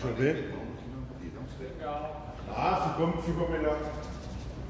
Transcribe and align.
Deixa 0.00 0.10
eu 0.10 0.14
ver. 0.14 0.54
Ah, 2.54 2.94
ficou, 2.94 3.20
ficou 3.20 3.50
melhor. 3.50 3.76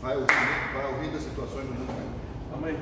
Vai 0.00 0.16
ouvir, 0.16 0.72
vai 0.72 0.86
ouvir 0.86 1.10
das 1.10 1.22
situações 1.22 1.66
do 1.66 1.74
mundo. 1.74 2.50
Calma 2.50 2.68
aí. 2.68 2.74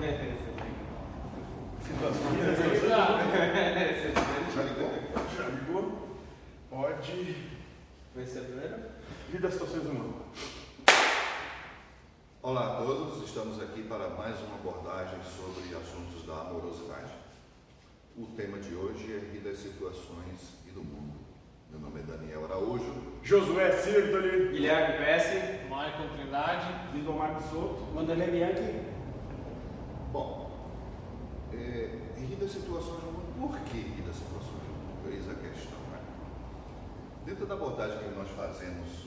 Já 4.54 4.62
ligou? 4.62 4.90
Já 5.36 5.48
ligou? 5.48 6.18
Pode. 6.70 7.50
Vai 8.14 8.24
ser 8.24 8.38
a 8.38 8.42
primeira? 8.42 8.96
Rir 9.32 9.40
das 9.40 9.52
situações 9.54 9.82
do 9.82 9.92
mundo. 9.92 10.14
Olá 12.42 12.74
a 12.74 12.76
todos, 12.76 13.24
estamos 13.24 13.60
aqui 13.60 13.82
para 13.82 14.10
mais 14.10 14.38
uma 14.42 14.54
abordagem 14.54 15.18
sobre 15.24 15.74
assuntos 15.74 16.24
da 16.24 16.42
amorosidade. 16.42 17.12
O 18.16 18.26
tema 18.36 18.60
de 18.60 18.72
hoje 18.72 19.14
é 19.14 19.32
rir 19.32 19.40
das 19.40 19.58
situações 19.58 20.54
e 20.64 20.70
do 20.70 20.84
mundo. 20.84 21.25
Meu 21.70 21.80
nome 21.80 22.00
é 22.00 22.02
Daniel 22.04 22.44
Araújo. 22.44 22.94
Josué 23.22 23.72
Sirtoli. 23.72 24.50
Guilherme 24.50 25.04
Pesce. 25.04 25.68
Maicon 25.68 26.08
Trindade. 26.14 26.94
Lindomar 26.94 27.40
Soto. 27.42 27.84
Wanderlei 27.94 28.30
Bianchi. 28.30 28.82
Bom, 30.12 30.70
é, 31.52 31.90
rir 32.16 32.36
das 32.36 32.52
situações 32.52 33.00
do 33.00 33.12
mundo. 33.12 33.34
Por 33.38 33.58
que 33.60 33.78
rir 33.78 34.02
das 34.02 34.16
situações 34.16 34.62
do 34.62 34.74
mundo? 34.74 35.12
Eis 35.12 35.28
a 35.28 35.34
questão, 35.34 35.78
né? 35.90 36.00
Dentro 37.24 37.46
da 37.46 37.54
abordagem 37.54 37.98
que 37.98 38.14
nós 38.14 38.28
fazemos, 38.30 39.06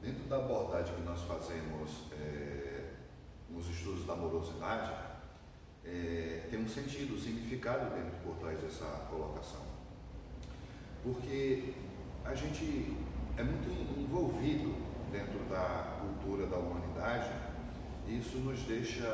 dentro 0.00 0.24
da 0.28 0.36
abordagem 0.36 0.94
que 0.94 1.02
nós 1.02 1.20
fazemos 1.22 2.04
é, 2.12 2.90
nos 3.50 3.68
estudos 3.68 4.06
da 4.06 4.12
amorosidade, 4.12 4.92
é, 5.84 6.46
tem 6.48 6.60
um 6.60 6.68
sentido, 6.68 7.14
um 7.14 7.18
significado 7.18 7.90
dentro 7.94 8.18
por 8.22 8.36
trás 8.36 8.58
dessa 8.60 8.86
colocação. 9.10 9.79
Porque 11.02 11.74
a 12.24 12.34
gente 12.34 12.96
é 13.36 13.42
muito 13.42 13.68
envolvido 13.98 14.74
dentro 15.10 15.38
da 15.48 15.98
cultura 16.00 16.46
da 16.46 16.58
humanidade 16.58 17.30
e 18.06 18.18
isso 18.18 18.38
nos 18.38 18.60
deixa, 18.60 19.06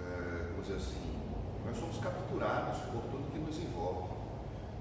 é, 0.00 0.48
vamos 0.50 0.66
dizer 0.66 0.76
assim, 0.76 1.22
nós 1.64 1.76
somos 1.76 1.98
capturados 1.98 2.78
por 2.84 3.02
tudo 3.10 3.30
que 3.30 3.38
nos 3.38 3.58
envolve. 3.58 4.12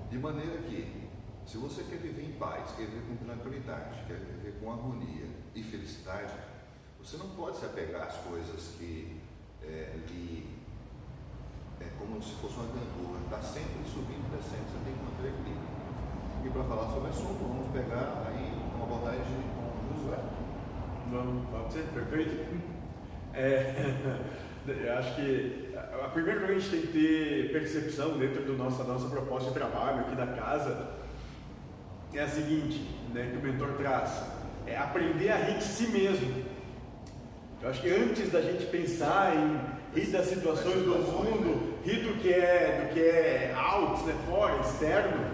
De 0.10 0.18
maneira 0.18 0.58
que, 0.60 1.10
se 1.46 1.58
você 1.58 1.84
quer 1.84 1.98
viver 1.98 2.24
em 2.24 2.34
paz, 2.34 2.72
quer 2.72 2.86
viver 2.86 3.04
com 3.08 3.26
tranquilidade, 3.26 4.06
quer 4.08 4.18
viver 4.18 4.60
com 4.60 4.72
harmonia 4.72 5.28
e 5.56 5.64
felicidade, 5.64 6.34
você 7.00 7.18
não 7.18 7.30
pode 7.30 7.58
se 7.58 7.66
apegar 7.66 8.08
às 8.08 8.18
coisas 8.18 8.76
que 8.78 9.20
é, 9.64 9.98
lhe 10.08 10.61
é 11.82 11.90
como 11.98 12.22
se 12.22 12.36
fosse 12.36 12.56
uma 12.56 12.70
gangorra, 12.70 13.20
está 13.26 13.42
sempre 13.42 13.82
subindo 13.90 14.30
e 14.30 14.38
descendo, 14.38 14.70
você 14.70 14.80
tem 14.86 14.94
que 14.94 15.04
manter 15.04 15.24
o 15.24 15.30
equilíbrio. 15.34 15.72
E 16.46 16.50
para 16.50 16.64
falar 16.64 16.90
sobre 16.94 17.10
assunto, 17.10 17.42
vamos 17.42 17.68
pegar 17.74 18.26
aí 18.30 18.54
uma 18.76 18.86
abordagem 18.86 19.42
com 19.58 19.98
Josué. 19.98 20.20
Vamos, 21.12 21.50
pode 21.50 21.74
ser? 21.74 21.84
Perfeito? 21.94 22.72
É, 23.34 23.74
eu 24.68 24.94
acho 24.98 25.16
que 25.16 25.74
a 25.74 26.10
primeira 26.10 26.42
coisa 26.42 26.54
que 26.54 26.58
a 26.58 26.60
gente 26.60 26.70
tem 26.70 26.82
que 26.82 26.88
ter 26.88 27.52
percepção 27.54 28.18
dentro 28.18 28.44
do 28.44 28.58
nosso, 28.58 28.80
da 28.80 28.92
nossa 28.92 29.08
proposta 29.08 29.52
de 29.52 29.54
trabalho 29.54 30.02
aqui 30.02 30.16
da 30.18 30.28
casa 30.28 30.90
é 32.14 32.20
a 32.20 32.28
seguinte, 32.28 32.86
né, 33.14 33.30
que 33.32 33.38
o 33.38 33.42
mentor 33.42 33.78
traz, 33.78 34.22
é 34.68 34.76
aprender 34.78 35.30
a 35.30 35.38
rir 35.38 35.60
de 35.60 35.64
si 35.64 35.88
mesmo. 35.88 36.44
Eu 37.62 37.70
acho 37.70 37.82
que 37.82 37.90
antes 37.90 38.30
da 38.32 38.42
gente 38.42 38.66
pensar 38.66 39.34
em 39.34 39.98
rir 39.98 40.08
das 40.08 40.26
situações 40.26 40.84
do 40.84 40.92
mundo, 40.92 41.71
rir 41.86 42.02
do 42.04 42.20
que 42.20 42.32
é, 42.32 42.88
do 42.88 42.94
que 42.94 43.00
é 43.00 43.54
out, 43.56 44.04
né, 44.04 44.16
fora, 44.28 44.60
externo, 44.60 45.26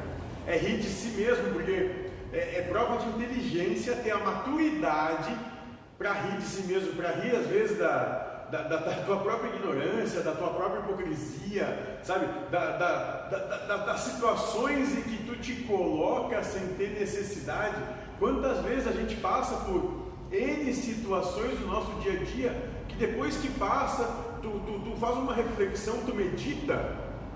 é 0.46 0.58
rir 0.58 0.78
de 0.78 0.88
si 0.88 1.10
mesmo, 1.10 1.54
porque 1.54 2.08
é, 2.34 2.60
é 2.60 2.68
prova 2.70 2.98
de 2.98 3.10
inteligência 3.10 3.96
ter 3.96 4.12
a 4.12 4.20
maturidade 4.20 5.36
para 5.98 6.14
rir 6.14 6.38
de 6.38 6.44
si 6.44 6.64
mesmo, 6.64 6.94
para 6.94 7.12
rir 7.12 7.36
às 7.36 7.48
vezes 7.48 7.78
da, 7.78 8.46
da, 8.52 8.64
da, 8.64 8.78
da, 8.78 8.94
tua 9.04 9.18
própria 9.18 9.50
ignorância, 9.50 10.22
da 10.22 10.32
tua 10.32 10.50
própria 10.50 10.80
hipocrisia, 10.80 12.00
sabe? 12.04 12.28
Da, 12.50 12.78
da, 12.78 13.78
das 13.86 14.00
situações 14.02 14.98
em 14.98 15.02
que 15.02 15.24
tu 15.26 15.36
te 15.38 15.54
coloca 15.64 16.42
sem 16.44 16.68
ter 16.76 16.98
necessidade. 16.98 17.76
Quantas 18.20 18.64
vezes 18.64 18.88
a 18.88 18.92
gente 18.92 19.16
passa 19.16 19.56
por 19.66 20.08
N 20.32 20.74
situações 20.74 21.60
do 21.60 21.68
nosso 21.68 21.92
dia 22.02 22.14
a 22.14 22.24
dia 22.24 22.70
que 22.88 22.96
depois 22.96 23.38
que 23.38 23.50
passa, 23.52 24.27
tu, 24.42 24.60
tu, 24.66 24.80
tu 24.80 24.96
faz 24.98 25.18
uma 25.18 25.34
reflexão, 25.34 26.06
tu 26.06 26.14
medita, 26.14 26.76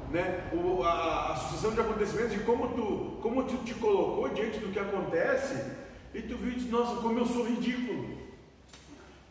né? 0.09 0.49
O, 0.53 0.83
a, 0.83 1.33
a 1.33 1.35
sucessão 1.35 1.73
de 1.73 1.81
acontecimentos, 1.81 2.33
de 2.33 2.39
como 2.39 2.69
tu, 2.69 3.19
como 3.21 3.43
tu 3.43 3.57
te 3.57 3.73
colocou 3.75 4.29
diante 4.29 4.59
do 4.59 4.71
que 4.71 4.79
acontece, 4.79 5.71
e 6.13 6.21
tu 6.21 6.37
viu 6.37 6.51
e 6.51 6.55
diz, 6.55 6.69
nossa, 6.69 7.01
como 7.01 7.19
eu 7.19 7.25
sou 7.25 7.45
ridículo. 7.45 8.17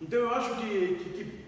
Então 0.00 0.18
eu 0.18 0.30
acho 0.30 0.54
que, 0.56 0.94
que, 0.96 1.10
que 1.10 1.44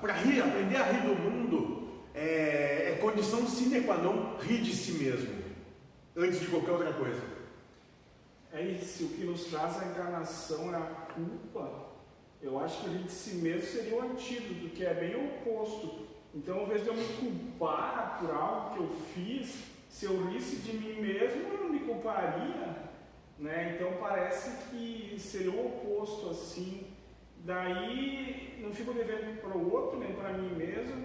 para 0.00 0.12
rir, 0.14 0.40
aprender 0.40 0.76
a 0.76 0.84
rir 0.84 1.02
do 1.02 1.14
mundo 1.14 1.88
é, 2.14 2.92
é 2.92 2.98
condição 3.00 3.46
sine 3.46 3.80
qua 3.80 3.96
non 3.96 4.36
rir 4.40 4.60
de 4.60 4.74
si 4.74 4.92
mesmo, 4.92 5.34
antes 6.16 6.40
de 6.40 6.46
qualquer 6.46 6.72
outra 6.72 6.92
coisa. 6.92 7.22
É 8.52 8.62
isso, 8.62 9.06
o 9.06 9.08
que 9.08 9.24
nos 9.24 9.44
traz 9.46 9.82
a 9.82 9.86
enganação 9.86 10.72
é 10.72 10.76
a 10.76 10.80
culpa. 10.80 11.93
Eu 12.44 12.62
acho 12.62 12.82
que 12.82 12.90
rir 12.90 13.04
de 13.04 13.10
si 13.10 13.36
mesmo 13.36 13.62
seria 13.62 13.96
o 13.96 14.02
antídoto, 14.02 14.68
que 14.68 14.84
é 14.84 14.92
bem 14.92 15.14
o 15.14 15.24
oposto. 15.24 16.04
Então, 16.34 16.58
ao 16.58 16.66
invés 16.66 16.82
de 16.82 16.88
eu 16.88 16.94
me 16.94 17.04
culpar 17.14 18.18
por 18.20 18.30
algo 18.30 18.74
que 18.74 18.80
eu 18.80 18.90
fiz, 19.14 19.64
se 19.88 20.04
eu 20.04 20.26
risse 20.26 20.56
de 20.56 20.76
mim 20.76 21.00
mesmo, 21.00 21.40
eu 21.40 21.58
não 21.62 21.70
me 21.70 21.78
culparia. 21.78 22.76
Né? 23.38 23.74
Então, 23.74 23.94
parece 23.98 24.68
que 24.68 25.16
seria 25.18 25.52
o 25.52 25.68
oposto 25.68 26.28
assim. 26.28 26.86
Daí, 27.38 28.58
não 28.60 28.70
fico 28.70 28.92
devendo 28.92 29.40
para 29.40 29.56
o 29.56 29.72
outro, 29.72 29.98
nem 29.98 30.12
para 30.12 30.34
mim 30.34 30.54
mesmo, 30.54 30.96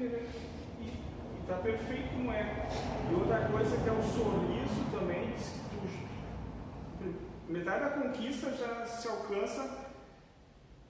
e 0.81 0.91
está 1.39 1.55
perfeito 1.55 2.09
como 2.15 2.33
é. 2.33 2.67
E 3.09 3.15
outra 3.15 3.47
coisa 3.47 3.77
que 3.77 3.87
é 3.87 3.93
o 3.93 4.03
sorriso 4.03 4.91
também, 4.91 5.29
metade 7.47 7.79
da 7.79 7.89
conquista 7.91 8.51
já 8.51 8.85
se 8.85 9.07
alcança 9.07 9.88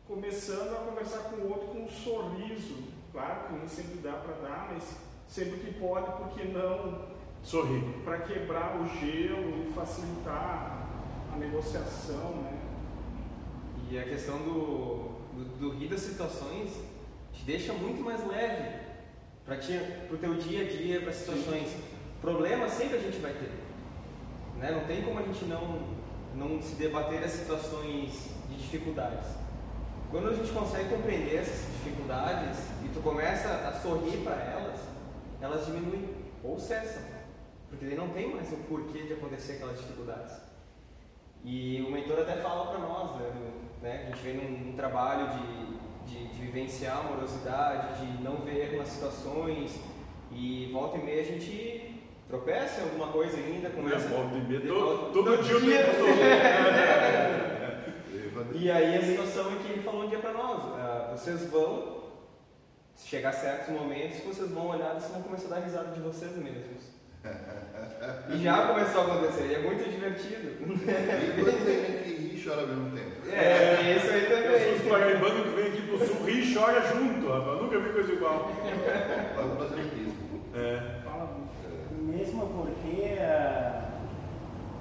começando 0.10 0.76
a 0.76 0.90
conversar 0.90 1.20
com 1.30 1.36
o 1.36 1.50
outro 1.50 1.68
com 1.68 1.84
um 1.84 1.88
sorriso. 1.88 2.78
Claro 3.12 3.48
que 3.48 3.54
nem 3.54 3.68
sempre 3.68 4.00
dá 4.00 4.14
para 4.14 4.34
dar, 4.42 4.72
mas 4.74 4.96
sempre 5.28 5.60
que 5.60 5.80
pode, 5.80 6.12
porque 6.14 6.46
não 6.46 7.10
sorrir 7.44 7.84
para 8.04 8.18
quebrar 8.22 8.82
o 8.82 8.88
gelo 9.00 9.64
e 9.64 9.72
facilitar 9.72 10.88
a 11.32 11.38
negociação, 11.38 12.42
né? 12.42 12.60
E 13.90 14.00
a 14.00 14.04
questão 14.04 14.40
do, 14.40 15.10
do, 15.34 15.60
do 15.60 15.70
rir 15.78 15.88
das 15.88 16.02
situações 16.02 16.72
te 17.32 17.44
deixa 17.46 17.72
muito 17.74 18.04
mais 18.04 18.26
leve 18.28 18.80
para 19.46 19.58
o 20.12 20.18
teu 20.18 20.34
dia 20.36 20.62
a 20.62 20.68
dia, 20.68 21.02
para 21.02 21.14
situações. 21.14 21.70
Problemas 22.20 22.72
sempre 22.72 22.98
a 22.98 23.02
gente 23.02 23.20
vai 23.20 23.34
ter. 23.34 23.52
Né? 24.58 24.72
Não 24.72 24.86
tem 24.86 25.04
como 25.04 25.20
a 25.20 25.22
gente 25.22 25.46
não, 25.46 25.82
não 26.36 26.62
se 26.62 26.76
debater 26.76 27.24
as 27.24 27.32
situações 27.32 28.30
de 28.50 28.58
dificuldades. 28.58 29.49
Quando 30.12 30.30
a 30.30 30.34
gente 30.34 30.52
consegue 30.52 30.90
compreender 30.90 31.36
essas 31.36 31.68
dificuldades 31.72 32.58
e 32.84 32.90
tu 32.90 33.00
começa 33.02 33.48
a 33.48 33.74
sorrir 33.74 34.18
para 34.24 34.36
elas, 34.36 34.80
elas 35.40 35.66
diminuem 35.68 36.10
ou 36.44 36.60
cessam. 36.60 37.04
Porque 37.70 37.86
daí 37.86 37.96
não 37.96 38.10
tem 38.10 38.34
mais 38.34 38.52
o 38.52 38.58
porquê 38.58 39.04
de 39.04 39.14
acontecer 39.14 39.54
aquelas 39.54 39.78
dificuldades. 39.78 40.36
E 41.46 41.86
o 41.88 41.92
mentor 41.92 42.22
até 42.22 42.38
fala 42.38 42.72
para 42.72 42.80
nós, 42.80 43.20
né, 43.20 43.32
né, 43.84 44.04
a 44.04 44.10
gente 44.10 44.22
vem 44.24 44.36
num, 44.36 44.66
num 44.66 44.76
trabalho 44.76 45.28
de, 45.30 46.12
de, 46.12 46.28
de, 46.28 46.42
vivenciar 46.42 46.98
a 46.98 47.00
amorosidade, 47.02 48.02
de 48.02 48.24
não 48.24 48.38
ver 48.38 48.76
nas 48.78 48.90
situações, 48.90 49.80
e 50.32 50.70
volta 50.74 50.98
e 50.98 51.04
meia 51.04 51.22
a 51.22 51.26
gente 51.26 52.02
tropeça 52.28 52.82
em 52.82 52.84
alguma 52.86 53.08
coisa 53.08 53.38
ainda, 53.38 53.70
começa... 53.70 54.06
É, 54.06 54.10
volta 54.10 54.36
e 54.36 54.42
meia, 54.42 54.62
todo, 54.62 55.14
todo 55.14 55.38
todo 55.38 55.44
dia 55.44 55.60
dia. 55.60 55.86
tenho 55.86 57.50
E 58.54 58.70
aí 58.70 58.98
a 58.98 59.02
situação 59.02 59.52
é 59.54 59.56
que 59.56 59.72
ele 59.72 59.82
falou 59.84 60.09
nós, 60.40 60.62
ah, 60.80 61.10
vocês 61.12 61.50
vão 61.50 62.00
chegar 62.96 63.30
a 63.30 63.34
certos 63.34 63.74
momentos 63.74 64.20
que 64.20 64.28
vocês 64.28 64.50
vão 64.52 64.68
olhar 64.68 64.96
e 64.96 65.00
vocês 65.02 65.12
vão 65.12 65.24
começar 65.24 65.48
a 65.48 65.60
dar 65.60 65.66
risada 65.66 65.92
de 65.92 66.00
vocês 66.00 66.36
mesmos. 66.38 66.90
E 68.30 68.38
já 68.42 68.68
começou 68.68 69.02
a 69.02 69.06
acontecer, 69.06 69.48
e 69.48 69.56
é 69.56 69.60
muito 69.60 69.90
divertido. 69.90 70.52
E 70.52 70.56
quando 70.56 71.66
tem 71.66 71.86
gente 71.86 72.04
que 72.04 72.16
ri 72.16 72.36
e 72.36 72.44
chora 72.44 72.62
ao 72.62 72.68
mesmo 72.68 72.92
tempo. 72.96 73.30
É, 73.30 73.98
isso 73.98 74.10
aí 74.10 74.74
Os 74.74 74.78
também. 74.78 74.90
paraibanos 74.90 75.44
que 75.44 75.50
vêm 75.50 75.68
aqui 75.68 75.82
pro 75.82 76.08
sul 76.08 76.26
ri 76.26 76.40
e 76.40 76.54
chora 76.54 76.82
junto, 76.82 77.28
rapaz. 77.28 77.48
Eu 77.58 77.64
nunca 77.64 77.80
vi 77.80 77.90
coisa 77.90 78.14
igual. 78.14 78.50
Fazer 79.58 79.82
isso. 79.82 80.20
É. 80.56 81.02
Fala, 81.04 81.38
Mesmo 81.92 82.48
porque, 82.48 83.06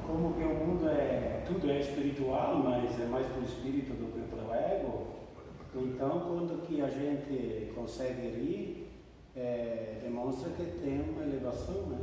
como 0.07 0.35
que 0.35 0.45
o 0.45 0.55
mundo 0.55 0.89
é, 0.89 1.43
tudo 1.45 1.71
é 1.71 1.81
espiritual, 1.81 2.55
mas 2.59 3.01
é 3.01 3.05
mais 3.07 3.27
para 3.27 3.41
o 3.41 3.45
espírito 3.45 3.93
do 3.95 4.13
que 4.13 4.21
para 4.29 4.45
o 4.45 4.55
ego, 4.55 4.78
então 5.85 6.21
quando 6.21 6.67
que 6.67 6.81
a 6.81 6.89
gente 6.89 7.73
consegue 7.75 8.29
rir, 8.29 8.89
é, 9.37 10.01
demonstra 10.03 10.51
que 10.51 10.65
tem 10.65 11.01
uma 11.01 11.23
elevação, 11.23 11.87
né? 11.87 11.99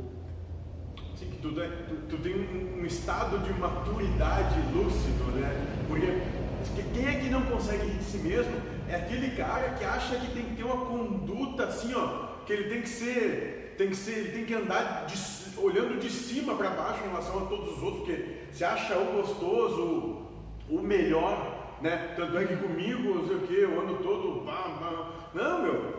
Sim, 1.16 1.30
que 1.30 1.38
tu, 1.38 1.52
tu, 1.52 1.96
tu 2.08 2.18
tem 2.22 2.34
um, 2.34 2.80
um, 2.80 2.84
estado 2.84 3.38
de 3.38 3.52
maturidade 3.58 4.60
lúcido, 4.74 5.32
né? 5.32 5.50
Porque 5.88 6.82
quem 6.92 7.06
é 7.06 7.20
que 7.20 7.30
não 7.30 7.42
consegue 7.42 7.86
rir 7.86 7.98
de 7.98 8.04
si 8.04 8.18
mesmo 8.18 8.52
é 8.88 8.96
aquele 8.96 9.34
cara 9.36 9.70
que 9.70 9.84
acha 9.84 10.16
que 10.16 10.32
tem 10.32 10.44
que 10.44 10.56
ter 10.56 10.64
uma 10.64 10.86
conduta 10.86 11.64
assim, 11.64 11.94
ó, 11.94 12.36
que 12.44 12.52
ele 12.52 12.68
tem 12.68 12.82
que 12.82 12.88
ser, 12.88 13.74
tem 13.78 13.88
que 13.88 13.96
ser, 13.96 14.18
ele 14.18 14.32
tem 14.32 14.44
que 14.44 14.54
andar 14.54 15.06
de, 15.06 15.16
olhando 15.58 15.98
de 15.98 16.10
cima 16.10 16.54
para 16.54 16.70
baixo 16.70 17.04
em 17.04 17.08
relação 17.08 17.44
a 17.44 17.46
todos 17.46 17.76
os 17.76 17.82
outros, 17.82 18.06
porque 18.06 18.36
se 18.52 18.64
acha 18.64 18.96
o 18.98 19.16
gostoso, 19.16 20.26
o 20.68 20.80
melhor, 20.80 21.55
né? 21.80 22.14
Tanto 22.16 22.38
é 22.38 22.44
que 22.44 22.56
comigo, 22.56 23.14
não 23.14 23.26
sei 23.26 23.36
o 23.36 23.46
que, 23.46 23.54
eu 23.54 23.80
ando 23.80 24.02
todo. 24.02 24.44
Bam, 24.44 24.78
bam. 24.78 25.12
Não, 25.34 25.62
meu, 25.62 25.94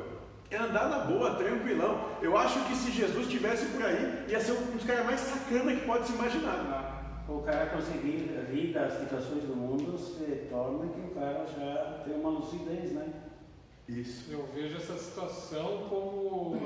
é 0.50 0.57
andar 0.57 0.89
na 0.89 1.00
boa, 1.00 1.35
tranquilão. 1.35 2.09
Eu 2.21 2.38
acho 2.38 2.63
que 2.65 2.75
se 2.75 2.91
Jesus 2.91 3.25
estivesse 3.25 3.65
por 3.68 3.85
aí, 3.85 4.25
ia 4.27 4.39
ser 4.39 4.53
um 4.53 4.71
dos 4.71 4.83
caras 4.83 5.06
mais 5.06 5.19
sacana 5.19 5.75
que 5.75 5.85
pode 5.85 6.07
se 6.07 6.13
imaginar. 6.13 7.25
O 7.27 7.41
cara 7.41 7.65
conseguir 7.68 8.47
rir 8.50 8.74
das 8.74 8.94
situações 8.94 9.44
do 9.44 9.56
mundo 9.56 9.97
se 9.97 10.47
torna 10.50 10.88
que 10.88 11.01
o 11.01 11.13
cara 11.13 11.45
já 11.45 12.01
tem 12.06 12.15
uma 12.15 12.29
lucidez, 12.29 12.94
né? 12.94 13.12
Isso. 13.88 14.31
Eu 14.31 14.47
vejo 14.53 14.77
essa 14.77 14.97
situação 14.97 15.88
como 15.89 16.57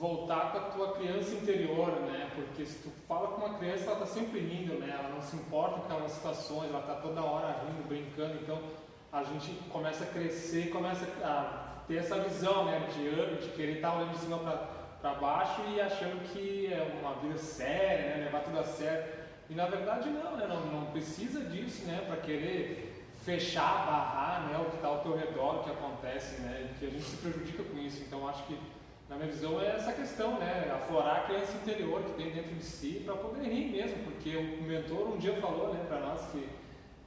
voltar 0.00 0.50
com 0.50 0.58
a 0.58 0.60
tua 0.62 0.92
criança 0.94 1.34
interior, 1.34 1.90
né? 2.00 2.30
Porque 2.34 2.64
se 2.64 2.78
tu 2.82 2.90
fala 3.06 3.28
com 3.28 3.44
uma 3.44 3.58
criança, 3.58 3.84
ela 3.84 3.92
está 4.02 4.06
sempre 4.06 4.40
rindo, 4.40 4.78
né? 4.78 4.96
Ela 4.98 5.10
não 5.10 5.20
se 5.20 5.36
importa 5.36 5.78
com 5.78 5.84
aquelas 5.84 6.12
situações, 6.12 6.70
ela 6.70 6.80
está 6.80 6.94
toda 6.94 7.20
hora 7.20 7.62
rindo, 7.66 7.86
brincando. 7.86 8.38
Então 8.42 8.58
a 9.12 9.22
gente 9.22 9.52
começa 9.68 10.04
a 10.04 10.06
crescer, 10.06 10.70
começa 10.70 11.04
a 11.22 11.82
ter 11.86 11.96
essa 11.96 12.18
visão 12.20 12.64
né, 12.64 12.88
de, 12.94 13.46
de 13.46 13.52
querer 13.52 13.76
estar 13.76 13.94
olhando 13.94 14.12
de 14.12 14.18
cima 14.18 14.38
para 15.02 15.14
baixo 15.14 15.60
e 15.74 15.80
achando 15.80 16.22
que 16.32 16.72
é 16.72 16.98
uma 17.02 17.14
vida 17.16 17.36
séria, 17.36 18.16
né, 18.16 18.24
levar 18.24 18.40
tudo 18.40 18.58
a 18.58 18.64
sério. 18.64 19.20
E 19.50 19.54
na 19.54 19.66
verdade 19.66 20.08
não, 20.08 20.36
né, 20.36 20.46
não, 20.46 20.64
não 20.66 20.86
precisa 20.92 21.40
disso 21.40 21.84
né, 21.86 22.04
para 22.06 22.16
querer 22.18 23.04
fechar, 23.24 23.84
barrar 23.84 24.48
né, 24.48 24.58
o 24.64 24.70
que 24.70 24.76
está 24.76 24.88
ao 24.88 25.00
teu 25.00 25.16
redor, 25.16 25.56
o 25.56 25.64
que 25.64 25.70
acontece, 25.70 26.40
né, 26.42 26.70
que 26.78 26.86
a 26.86 26.90
gente 26.90 27.02
se 27.02 27.16
prejudica 27.16 27.64
com 27.64 27.76
isso. 27.78 28.02
Então 28.06 28.26
acho 28.28 28.44
que 28.44 28.56
na 29.10 29.16
minha 29.16 29.28
visão 29.28 29.60
é 29.60 29.74
essa 29.74 29.92
questão, 29.92 30.38
né, 30.38 30.70
aflorar 30.72 31.16
a 31.16 31.20
criança 31.24 31.52
interior 31.56 32.02
que 32.02 32.12
tem 32.12 32.30
dentro 32.30 32.54
de 32.54 32.64
si 32.64 33.02
para 33.04 33.16
poder 33.16 33.42
rir 33.42 33.70
mesmo, 33.70 34.04
porque 34.04 34.36
o 34.36 34.62
mentor 34.62 35.08
um 35.08 35.18
dia 35.18 35.34
falou 35.40 35.74
né, 35.74 35.84
para 35.86 36.00
nós 36.00 36.26
que 36.30 36.48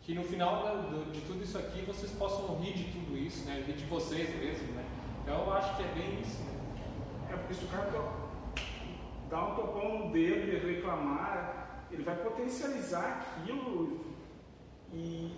que 0.04 0.14
no 0.14 0.24
final 0.24 0.64
né, 0.64 1.06
de 1.14 1.22
tudo 1.22 1.42
isso 1.42 1.58
aqui 1.58 1.82
vocês 1.82 2.12
possam 2.12 2.60
rir 2.60 2.74
de 2.74 2.92
tudo 2.92 3.18
isso, 3.18 3.46
né? 3.46 3.64
Rir 3.66 3.74
de 3.74 3.86
vocês 3.86 4.30
mesmo, 4.38 4.74
né? 4.74 4.86
Então 5.22 5.46
eu 5.46 5.54
acho 5.54 5.78
que 5.78 5.84
é 5.84 5.88
bem 5.88 6.20
isso. 6.20 6.44
Né? 6.44 6.52
É 7.32 7.38
porque 7.38 7.54
se 7.54 7.64
o 7.64 7.68
cara 7.70 7.90
dá 9.30 9.46
um 9.46 9.56
topão 9.56 10.00
no 10.00 10.12
dedo 10.12 10.52
e 10.52 10.74
reclamar, 10.74 11.86
ele 11.90 12.04
vai 12.04 12.18
potencializar 12.18 13.38
aquilo 13.40 14.06
e, 14.92 15.32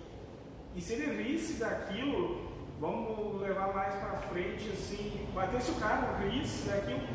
e 0.76 0.82
se 0.82 0.94
ele 0.94 1.22
risse 1.22 1.60
daquilo, 1.60 2.55
vamos 2.80 3.42
levar 3.42 3.74
mais 3.74 3.96
para 3.96 4.18
frente 4.30 4.70
assim, 4.70 5.28
bater 5.34 5.62
o 5.62 5.76
cara 5.80 6.18
risse 6.20 6.68
daquilo, 6.70 7.08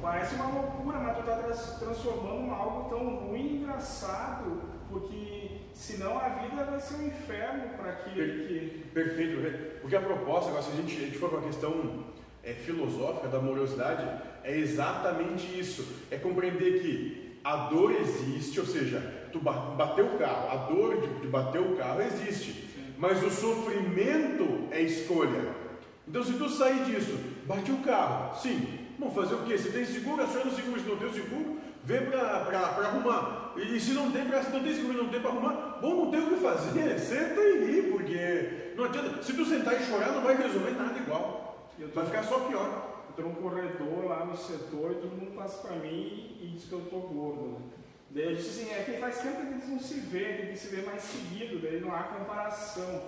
parece 0.00 0.34
uma 0.36 0.46
loucura, 0.46 0.98
mas 0.98 1.16
tu 1.16 1.20
está 1.20 1.36
transformando 1.78 2.52
algo 2.52 2.88
tão 2.88 3.16
ruim 3.16 3.46
e 3.46 3.56
engraçado, 3.56 4.62
porque 4.88 5.56
Senão 5.76 6.18
a 6.18 6.30
vida 6.30 6.64
vai 6.64 6.80
ser 6.80 6.94
um 6.96 7.06
inferno 7.06 7.68
para 7.76 7.92
que. 7.92 8.14
Perfeito, 8.94 9.78
porque 9.82 9.94
a 9.94 10.00
proposta, 10.00 10.48
agora, 10.48 10.62
se 10.62 10.70
a 10.70 10.74
gente, 10.74 10.96
a 10.96 11.04
gente 11.04 11.18
for 11.18 11.28
com 11.28 11.36
a 11.36 11.42
questão 11.42 12.04
é, 12.42 12.54
filosófica 12.54 13.28
da 13.28 13.36
amorosidade, 13.36 14.08
é 14.42 14.56
exatamente 14.56 15.46
isso: 15.58 15.86
é 16.10 16.16
compreender 16.16 16.80
que 16.80 17.38
a 17.44 17.68
dor 17.68 17.92
existe, 17.92 18.58
ou 18.58 18.64
seja, 18.64 19.28
tu 19.30 19.38
bateu 19.38 20.06
o 20.06 20.18
carro, 20.18 20.48
a 20.50 20.56
dor 20.72 20.98
de, 20.98 21.20
de 21.20 21.28
bater 21.28 21.60
o 21.60 21.76
carro 21.76 22.00
existe. 22.00 22.65
Mas 22.98 23.22
o 23.22 23.30
sofrimento 23.30 24.68
é 24.70 24.80
escolha. 24.82 25.54
Então, 26.08 26.22
se 26.22 26.34
tu 26.34 26.48
sair 26.48 26.84
disso, 26.84 27.18
bate 27.46 27.70
o 27.72 27.78
carro, 27.78 28.36
sim, 28.40 28.86
vamos 28.98 29.14
fazer 29.14 29.34
o 29.34 29.44
quê? 29.44 29.58
Se 29.58 29.72
tem 29.72 29.84
seguro, 29.84 30.22
aciona 30.22 30.50
o 30.50 30.54
seguro, 30.54 30.80
se 30.80 30.88
não 30.88 30.96
tem 30.96 31.12
seguro, 31.12 31.58
vê 31.82 32.00
para 32.00 32.18
arrumar. 32.86 33.52
E 33.56 33.80
se 33.80 33.92
não 33.92 34.10
tem, 34.10 34.22
se 34.24 34.50
não 34.50 34.62
tem 34.62 34.74
seguro, 34.74 35.04
não 35.04 35.08
tem 35.08 35.20
para 35.20 35.30
arrumar, 35.30 35.78
bom, 35.80 36.04
não 36.04 36.10
tem 36.10 36.20
o 36.20 36.28
que 36.28 36.36
fazer, 36.36 36.98
senta 37.00 37.40
e 37.40 37.64
ri, 37.64 37.90
porque 37.90 38.74
não 38.76 38.84
adianta. 38.84 39.22
Se 39.22 39.32
tu 39.32 39.44
sentar 39.44 39.80
e 39.80 39.84
chorar, 39.84 40.12
não 40.12 40.22
vai 40.22 40.36
resolver 40.36 40.72
nada 40.72 40.98
igual. 40.98 41.70
Vai 41.94 42.06
ficar 42.06 42.22
só 42.22 42.40
pior. 42.40 42.94
Eu 43.06 43.10
estou 43.10 43.24
num 43.24 43.34
corredor 43.34 44.04
lá 44.06 44.24
no 44.24 44.36
setor 44.36 44.92
e 44.92 44.94
todo 44.96 45.16
mundo 45.16 45.34
passa 45.34 45.66
para 45.66 45.76
mim 45.76 46.38
e 46.40 46.52
diz 46.54 46.64
que 46.64 46.72
eu 46.72 46.80
estou 46.80 47.00
gordo. 47.00 47.62
Daí 48.10 48.24
eu 48.24 48.34
disse 48.34 48.62
assim, 48.62 48.72
é 48.72 48.82
que 48.82 48.92
faz 48.98 49.18
tempo 49.18 49.42
que 49.42 49.52
eles 49.52 49.68
não 49.68 49.78
se 49.78 49.94
vêem, 50.00 50.36
tem 50.36 50.46
que 50.48 50.58
se 50.58 50.74
ver 50.74 50.84
mais 50.86 51.02
seguido, 51.02 51.58
daí 51.60 51.80
não 51.80 51.94
há 51.94 52.04
comparação. 52.04 53.02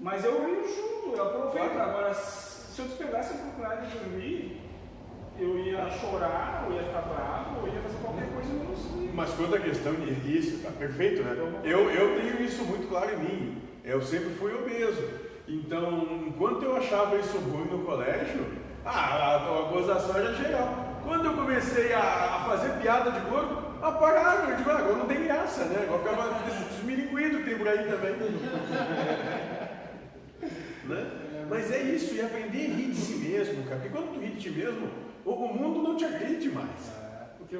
Mas 0.00 0.24
eu 0.24 0.44
rio 0.44 0.62
junto, 0.64 1.16
eu 1.16 1.22
aproveito. 1.22 1.78
Agora, 1.78 2.12
se 2.14 2.80
eu 2.80 2.86
despegasse 2.86 3.32
a 3.32 3.36
oportunidade 3.36 3.86
de 3.86 3.98
dormir, 3.98 4.60
eu 5.38 5.58
ia 5.58 5.90
chorar, 5.90 6.66
eu 6.68 6.76
ia 6.76 6.82
ficar 6.82 7.00
bravo, 7.00 7.66
eu 7.66 7.72
ia 7.72 7.80
fazer 7.80 7.96
qualquer 8.02 8.28
coisa 8.32 8.52
menos 8.52 9.14
Mas 9.14 9.30
quando 9.30 9.54
a 9.54 9.60
questão 9.60 9.94
de 9.94 10.38
isso, 10.38 10.62
tá 10.62 10.70
perfeito, 10.70 11.22
né? 11.22 11.34
Eu, 11.64 11.90
eu 11.90 12.20
tenho 12.20 12.42
isso 12.42 12.62
muito 12.64 12.88
claro 12.88 13.12
em 13.14 13.18
mim. 13.18 13.62
Eu 13.82 14.02
sempre 14.02 14.30
fui 14.34 14.54
obeso. 14.54 15.02
Então, 15.48 16.24
enquanto 16.26 16.62
eu 16.62 16.76
achava 16.76 17.16
isso 17.16 17.38
ruim 17.38 17.64
no 17.64 17.84
colégio, 17.84 18.46
ah, 18.84 18.90
a, 18.90 19.36
a 19.36 19.62
gozação 19.72 20.16
era 20.16 20.34
geral. 20.34 21.00
Quando 21.02 21.24
eu 21.24 21.34
comecei 21.34 21.92
a, 21.92 22.00
a 22.00 22.44
fazer 22.44 22.80
piada 22.80 23.10
de 23.10 23.20
gordo, 23.28 23.59
apagaram. 23.82 24.50
Eu 24.50 24.56
digo, 24.56 24.70
ah, 24.70 24.78
agora 24.78 24.96
não 24.96 25.06
tem 25.06 25.24
graça, 25.24 25.64
né? 25.64 25.82
Agora 25.82 25.98
ficava 25.98 26.44
desmilinguindo 26.44 27.38
que 27.38 27.44
tem 27.44 27.58
por 27.58 27.68
aí 27.68 27.88
também. 27.88 28.12
né? 30.84 31.10
Mas 31.48 31.70
é 31.72 31.82
isso, 31.82 32.14
e 32.14 32.20
aprender 32.20 32.70
a 32.70 32.74
rir 32.74 32.90
de 32.90 32.96
si 32.96 33.14
mesmo, 33.14 33.64
cara. 33.64 33.80
Porque 33.80 33.88
quando 33.88 34.14
tu 34.14 34.20
ri 34.20 34.28
de 34.28 34.40
ti 34.40 34.50
mesmo, 34.50 34.88
o, 35.24 35.30
o 35.30 35.54
mundo 35.54 35.82
não 35.82 35.96
te 35.96 36.04
agride 36.04 36.48
mais. 36.50 36.88
É, 36.88 37.26
porque 37.38 37.58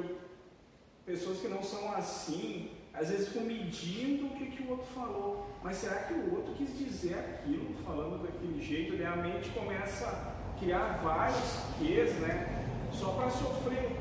pessoas 1.05 1.39
que 1.39 1.47
não 1.47 1.61
são 1.61 1.91
assim, 1.93 2.71
às 2.93 3.09
vezes 3.09 3.29
ficam 3.29 3.43
medindo 3.43 4.27
o 4.27 4.29
que, 4.31 4.45
que 4.47 4.63
o 4.63 4.71
outro 4.71 4.87
falou. 4.93 5.47
Mas 5.63 5.77
será 5.77 5.95
que 6.03 6.13
o 6.13 6.35
outro 6.35 6.53
quis 6.53 6.77
dizer 6.77 7.15
aquilo, 7.15 7.75
falando 7.85 8.23
daquele 8.23 8.61
jeito? 8.61 8.95
E 8.95 9.05
a 9.05 9.15
mente 9.15 9.49
começa 9.49 10.07
a 10.07 10.59
criar 10.59 11.01
vários 11.03 11.59
quês, 11.77 12.13
né? 12.19 12.65
Só 12.91 13.11
para 13.11 13.29
sofrer. 13.29 14.00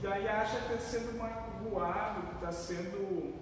E 0.00 0.02
daí 0.02 0.26
acha 0.26 0.56
que 0.60 0.72
está 0.72 0.78
sendo 0.78 1.18
magoado, 1.18 2.22
que 2.28 2.34
está 2.36 2.50
sendo 2.50 3.34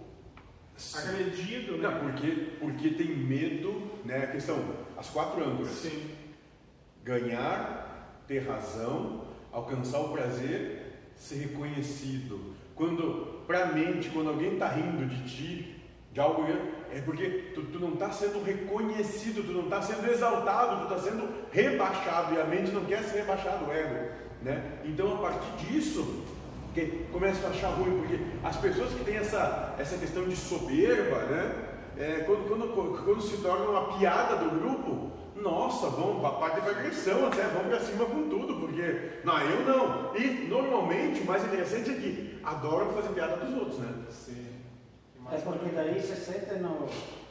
Sim. 0.77 0.99
agredido, 0.99 1.79
né? 1.79 1.89
Não, 1.89 2.01
porque, 2.01 2.57
porque 2.59 2.91
tem 2.91 3.17
medo, 3.17 3.93
né? 4.05 4.25
A 4.25 4.27
questão, 4.27 4.59
as 4.97 5.09
quatro 5.09 5.45
âncoras. 5.45 5.71
Sim. 5.71 6.11
Ganhar, 7.05 8.25
ter 8.27 8.41
razão, 8.41 9.25
alcançar 9.53 10.01
o 10.01 10.09
prazer, 10.09 11.11
ser 11.15 11.37
reconhecido. 11.37 12.57
Quando, 12.75 13.45
para 13.47 13.63
a 13.63 13.67
mente, 13.67 14.09
quando 14.09 14.31
alguém 14.31 14.55
está 14.55 14.67
rindo 14.67 15.07
de 15.07 15.31
ti, 15.31 15.85
de 16.13 16.19
algo, 16.19 16.43
é 16.91 17.01
porque 17.03 17.53
tu, 17.55 17.63
tu 17.67 17.79
não 17.79 17.95
está 17.95 18.11
sendo 18.11 18.43
reconhecido, 18.43 19.47
tu 19.47 19.53
não 19.53 19.65
está 19.65 19.81
sendo 19.81 20.11
exaltado, 20.11 20.89
tu 20.89 20.93
está 20.93 21.09
sendo 21.09 21.47
rebaixado, 21.53 22.35
e 22.35 22.41
a 22.41 22.45
mente 22.45 22.73
não 22.73 22.85
quer 22.85 23.05
ser 23.05 23.19
rebaixado, 23.19 23.65
o 23.65 23.73
ego. 23.73 24.11
Né? 24.43 24.81
Então, 24.85 25.15
a 25.15 25.19
partir 25.19 25.67
disso, 25.67 26.25
que 26.87 27.07
começa 27.13 27.47
a 27.47 27.51
achar 27.51 27.69
ruim, 27.69 27.99
porque 27.99 28.19
as 28.43 28.57
pessoas 28.57 28.93
que 28.95 29.05
têm 29.05 29.17
essa, 29.17 29.75
essa 29.79 29.97
questão 29.97 30.25
de 30.25 30.37
soberba, 30.37 31.19
né? 31.25 31.65
É, 31.97 32.25
quando, 32.25 32.49
quando, 32.49 33.05
quando 33.05 33.21
se 33.21 33.39
torna 33.39 33.69
uma 33.69 33.99
piada 33.99 34.37
do 34.37 34.51
grupo, 34.51 35.11
nossa, 35.35 35.89
vamos, 35.89 36.23
parte 36.39 36.61
de 36.61 36.69
agressão 36.69 37.27
até, 37.27 37.43
vamos 37.43 37.69
para 37.69 37.81
cima 37.81 38.05
com 38.05 38.29
tudo, 38.29 38.55
porque, 38.61 39.21
não, 39.25 39.39
eu 39.41 39.65
não. 39.65 40.17
E, 40.17 40.47
normalmente, 40.49 41.21
o 41.21 41.27
mais 41.27 41.45
interessante 41.45 41.91
é 41.91 41.95
que 41.95 42.41
adoram 42.45 42.93
fazer 42.93 43.09
piada 43.11 43.37
dos 43.37 43.57
outros, 43.57 43.79
né? 43.79 43.93
Sim. 44.11 44.47
É 45.31 45.37
porque 45.39 45.69
daí 45.75 46.01
se 46.01 46.17
sente 46.17 46.55
no, 46.55 46.87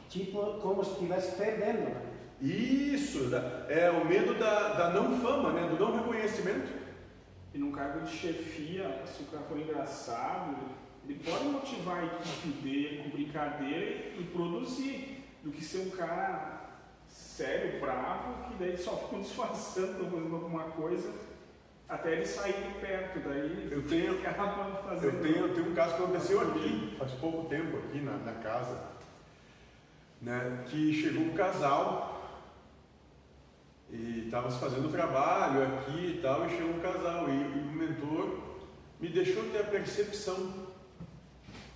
tipo, 0.08 0.40
como 0.60 0.84
se 0.84 0.92
estivesse 0.92 1.36
perdendo, 1.36 1.80
né? 1.80 2.02
Isso, 2.40 3.30
é 3.68 3.90
o 3.90 4.06
medo 4.06 4.34
da, 4.34 4.74
da 4.74 4.90
não 4.90 5.18
fama, 5.18 5.50
né? 5.50 5.68
do 5.68 5.78
não 5.78 5.96
reconhecimento. 5.96 6.68
E 7.54 7.58
num 7.58 7.72
cargo 7.72 8.00
de 8.00 8.12
chefia, 8.12 9.02
se 9.06 9.22
o 9.22 9.26
cara 9.26 9.44
for 9.44 9.58
engraçado, 9.58 10.56
ele 11.04 11.20
pode 11.24 11.44
motivar 11.44 11.98
a 11.98 12.04
equipe 12.04 12.48
dele 12.62 13.02
com 13.02 13.10
brincadeira 13.10 14.12
e 14.18 14.24
produzir, 14.32 15.24
do 15.42 15.50
que 15.50 15.64
ser 15.64 15.78
um 15.78 15.90
cara 15.90 16.58
sério, 17.08 17.80
bravo, 17.80 18.48
que 18.48 18.54
daí 18.58 18.76
só 18.76 18.96
ficam 18.96 19.20
disfarçando, 19.22 19.92
estão 19.92 20.10
fazendo 20.10 20.34
alguma 20.34 20.64
coisa, 20.64 21.10
até 21.88 22.12
ele 22.12 22.26
sair 22.26 22.52
de 22.52 22.80
perto, 22.80 23.20
daí 23.20 23.68
eu 23.70 23.88
tenho, 23.88 24.20
acabam 24.28 24.74
fazendo. 24.84 25.14
Eu 25.14 25.22
tenho, 25.22 25.46
eu 25.46 25.54
tenho 25.54 25.70
um 25.70 25.74
caso 25.74 25.96
que 25.96 26.02
aconteceu 26.02 26.40
aqui, 26.42 26.96
faz 26.98 27.12
pouco 27.12 27.48
tempo, 27.48 27.78
aqui 27.78 28.00
na, 28.00 28.18
na 28.18 28.32
casa, 28.34 28.78
né, 30.20 30.64
que 30.66 30.92
chegou 30.92 31.22
um 31.22 31.34
casal 31.34 32.17
e 33.90 34.24
estava 34.26 34.50
fazendo 34.50 34.90
trabalho 34.90 35.62
aqui 35.62 36.16
e 36.16 36.20
tal, 36.22 36.46
e 36.46 36.50
chegou 36.50 36.70
um 36.70 36.80
casal, 36.80 37.28
e, 37.28 37.32
e 37.32 37.68
o 37.68 37.72
mentor 37.72 38.38
me 39.00 39.08
deixou 39.08 39.44
ter 39.44 39.60
a 39.60 39.64
percepção 39.64 40.68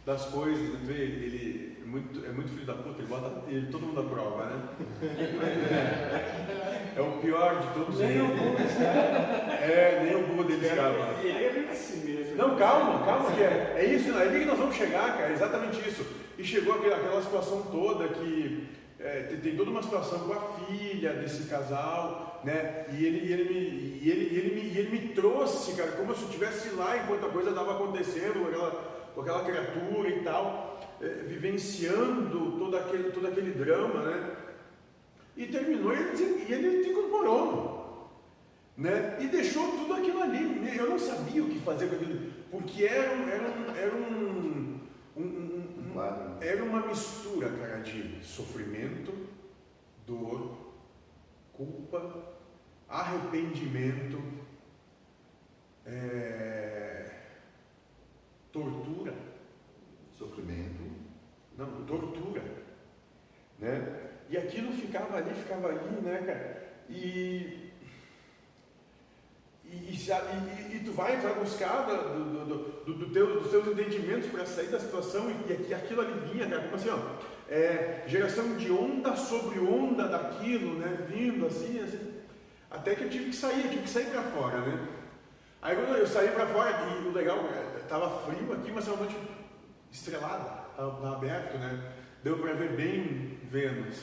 das 0.04 0.26
coisas. 0.26 0.80
Né? 0.80 0.94
Ele, 0.94 1.24
ele 1.24 1.78
é, 1.82 1.86
muito, 1.86 2.26
é 2.26 2.28
muito 2.30 2.50
filho 2.50 2.66
da 2.66 2.74
puta, 2.74 3.00
ele 3.00 3.08
bota 3.08 3.42
ele, 3.48 3.66
todo 3.70 3.86
mundo 3.86 4.00
à 4.00 4.04
prova, 4.04 4.46
né? 4.46 4.68
É, 6.94 7.00
o 7.00 7.12
pior 7.22 7.58
de 7.58 7.68
todos 7.68 7.98
Nem 8.00 8.10
eles. 8.10 8.22
o 8.22 8.34
Buda 8.34 8.62
escapa. 8.64 9.52
É, 9.64 10.02
nem 10.04 10.14
o 10.14 10.26
Buda 10.26 10.52
ele 10.52 10.66
escapa. 10.66 11.22
Ele 11.22 11.66
é 11.70 11.72
si 11.72 11.96
mesmo. 12.06 12.36
Não, 12.36 12.54
calma, 12.56 13.02
calma, 13.06 13.32
que 13.32 13.42
é, 13.42 13.76
é 13.78 13.84
isso, 13.86 14.12
é 14.12 14.20
ali 14.20 14.40
que 14.40 14.44
nós 14.44 14.58
vamos 14.58 14.76
chegar, 14.76 15.16
cara, 15.16 15.30
é 15.30 15.32
exatamente 15.32 15.88
isso. 15.88 16.04
E 16.36 16.44
chegou 16.44 16.74
aquela, 16.74 16.96
aquela 16.96 17.22
situação 17.22 17.62
toda 17.62 18.08
que 18.08 18.68
é, 19.04 19.22
tem, 19.22 19.38
tem 19.38 19.56
toda 19.56 19.70
uma 19.70 19.82
situação 19.82 20.20
com 20.20 20.32
a 20.32 20.40
filha 20.40 21.12
desse 21.14 21.44
casal, 21.44 22.40
né? 22.44 22.86
E 22.92 23.04
ele, 23.04 23.32
ele, 23.32 23.44
me, 23.44 24.08
ele, 24.08 24.36
ele, 24.36 24.54
me, 24.54 24.78
ele 24.78 24.90
me 24.90 25.08
trouxe, 25.08 25.74
cara, 25.74 25.92
como 25.92 26.14
se 26.14 26.22
eu 26.22 26.28
estivesse 26.28 26.70
lá 26.70 26.96
enquanto 26.96 27.26
a 27.26 27.30
coisa 27.30 27.50
estava 27.50 27.72
acontecendo, 27.72 28.40
com 28.40 28.48
aquela, 28.48 28.70
com 29.14 29.20
aquela 29.20 29.44
criatura 29.44 30.08
e 30.08 30.22
tal, 30.22 30.80
é, 31.00 31.06
vivenciando 31.26 32.52
todo 32.58 32.76
aquele, 32.76 33.10
todo 33.10 33.26
aquele 33.26 33.50
drama, 33.52 34.02
né? 34.02 34.30
E 35.36 35.46
terminou 35.46 35.92
e 35.94 35.96
ele, 35.96 36.44
e 36.48 36.52
ele 36.52 36.90
incorporou, 36.90 38.10
né? 38.76 39.16
E 39.20 39.26
deixou 39.26 39.66
tudo 39.78 39.94
aquilo 39.94 40.22
ali. 40.22 40.76
Eu 40.76 40.90
não 40.90 40.98
sabia 40.98 41.42
o 41.42 41.48
que 41.48 41.58
fazer 41.60 41.88
com 41.88 41.96
aquilo, 41.96 42.32
porque 42.50 42.84
era 42.84 43.12
era 43.12 43.78
era 43.78 43.94
um, 43.96 44.78
um- 45.16 45.22
um- 45.22 45.92
um- 45.94 46.38
era 46.42 46.62
uma 46.64 46.86
mistura, 46.86 47.48
cara, 47.50 47.78
de 47.80 48.24
sofrimento, 48.24 49.12
dor, 50.06 50.72
culpa, 51.52 52.34
arrependimento, 52.88 54.22
é, 55.86 57.10
tortura, 58.52 59.14
Sofrimento. 60.18 60.82
não, 61.58 61.84
tortura, 61.84 62.42
né? 63.58 64.10
E 64.30 64.36
aquilo 64.36 64.72
ficava 64.72 65.16
ali, 65.18 65.34
ficava 65.34 65.68
ali, 65.68 66.00
né, 66.00 66.22
cara? 66.24 66.72
E 66.88 67.61
e, 69.72 69.76
e, 69.76 69.94
e- 69.94 70.76
e- 70.76 70.82
tu 70.84 70.92
vai, 70.92 71.16
vai 71.16 71.34
buscar 71.34 71.86
do, 71.86 72.44
do, 72.44 72.44
do, 72.84 72.94
do 72.94 73.10
teu, 73.12 73.40
dos 73.40 73.50
teus 73.50 73.66
entendimentos 73.66 74.28
para 74.30 74.44
sair 74.44 74.68
da 74.68 74.78
situação 74.78 75.30
e, 75.30 75.50
e 75.50 75.52
aqui- 75.54 75.74
aquilo 75.74 76.00
ali 76.02 76.12
vinha, 76.30 76.46
cara, 76.48 76.62
como 76.62 76.74
assim, 76.76 76.90
ó, 76.90 76.98
é, 77.48 78.04
geração 78.06 78.56
de 78.56 78.70
onda 78.70 79.16
sobre 79.16 79.58
onda 79.58 80.08
daquilo, 80.08 80.74
né, 80.78 81.06
vindo 81.08 81.46
assim, 81.46 81.80
assim, 81.82 82.12
até 82.70 82.94
que 82.94 83.04
eu 83.04 83.10
tive 83.10 83.26
que 83.30 83.36
sair, 83.36 83.64
eu 83.64 83.70
tive 83.70 83.82
que 83.82 83.90
sair 83.90 84.06
para 84.06 84.22
fora, 84.22 84.58
né. 84.60 84.88
Aí 85.60 85.76
quando 85.76 85.96
eu 85.96 86.06
saí 86.06 86.28
para 86.28 86.46
fora, 86.46 86.70
e 87.02 87.06
o 87.06 87.12
legal, 87.12 87.38
é, 87.38 87.78
tava 87.88 88.10
frio 88.26 88.52
aqui, 88.52 88.70
mas 88.72 88.86
era 88.86 88.96
uma 88.96 89.04
noite 89.04 89.16
estrelada, 89.92 90.44
tava, 90.76 90.90
tava 91.00 91.16
aberto, 91.16 91.56
né, 91.58 91.92
deu 92.22 92.38
para 92.38 92.52
ver 92.54 92.72
bem 92.72 93.38
Vênus. 93.50 94.02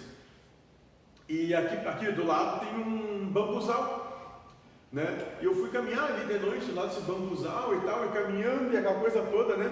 E 1.27 1.53
aqui, 1.53 1.75
aqui 1.87 2.11
do 2.11 2.25
lado 2.25 2.59
tem 2.61 2.73
um 2.75 3.27
bambuzal, 3.31 4.08
né? 4.91 5.27
E 5.41 5.45
eu 5.45 5.53
fui 5.53 5.69
caminhar 5.69 6.05
ali 6.05 6.25
de 6.25 6.39
noite 6.39 6.71
lá 6.71 6.85
desse 6.85 7.01
bambuzal 7.01 7.75
e 7.75 7.81
tal, 7.81 8.05
e 8.05 8.09
caminhando 8.09 8.73
e 8.73 8.77
aquela 8.77 8.99
coisa 8.99 9.21
toda, 9.21 9.55
né? 9.55 9.71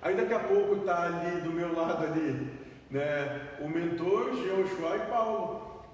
Aí 0.00 0.14
daqui 0.16 0.34
a 0.34 0.40
pouco 0.40 0.76
tá 0.84 1.04
ali 1.04 1.40
do 1.40 1.50
meu 1.50 1.74
lado 1.74 2.04
ali, 2.04 2.48
né? 2.90 3.40
O 3.60 3.68
mentor, 3.68 4.32
Jeoshua 4.34 4.96
e 4.96 5.10
Paulo, 5.10 5.84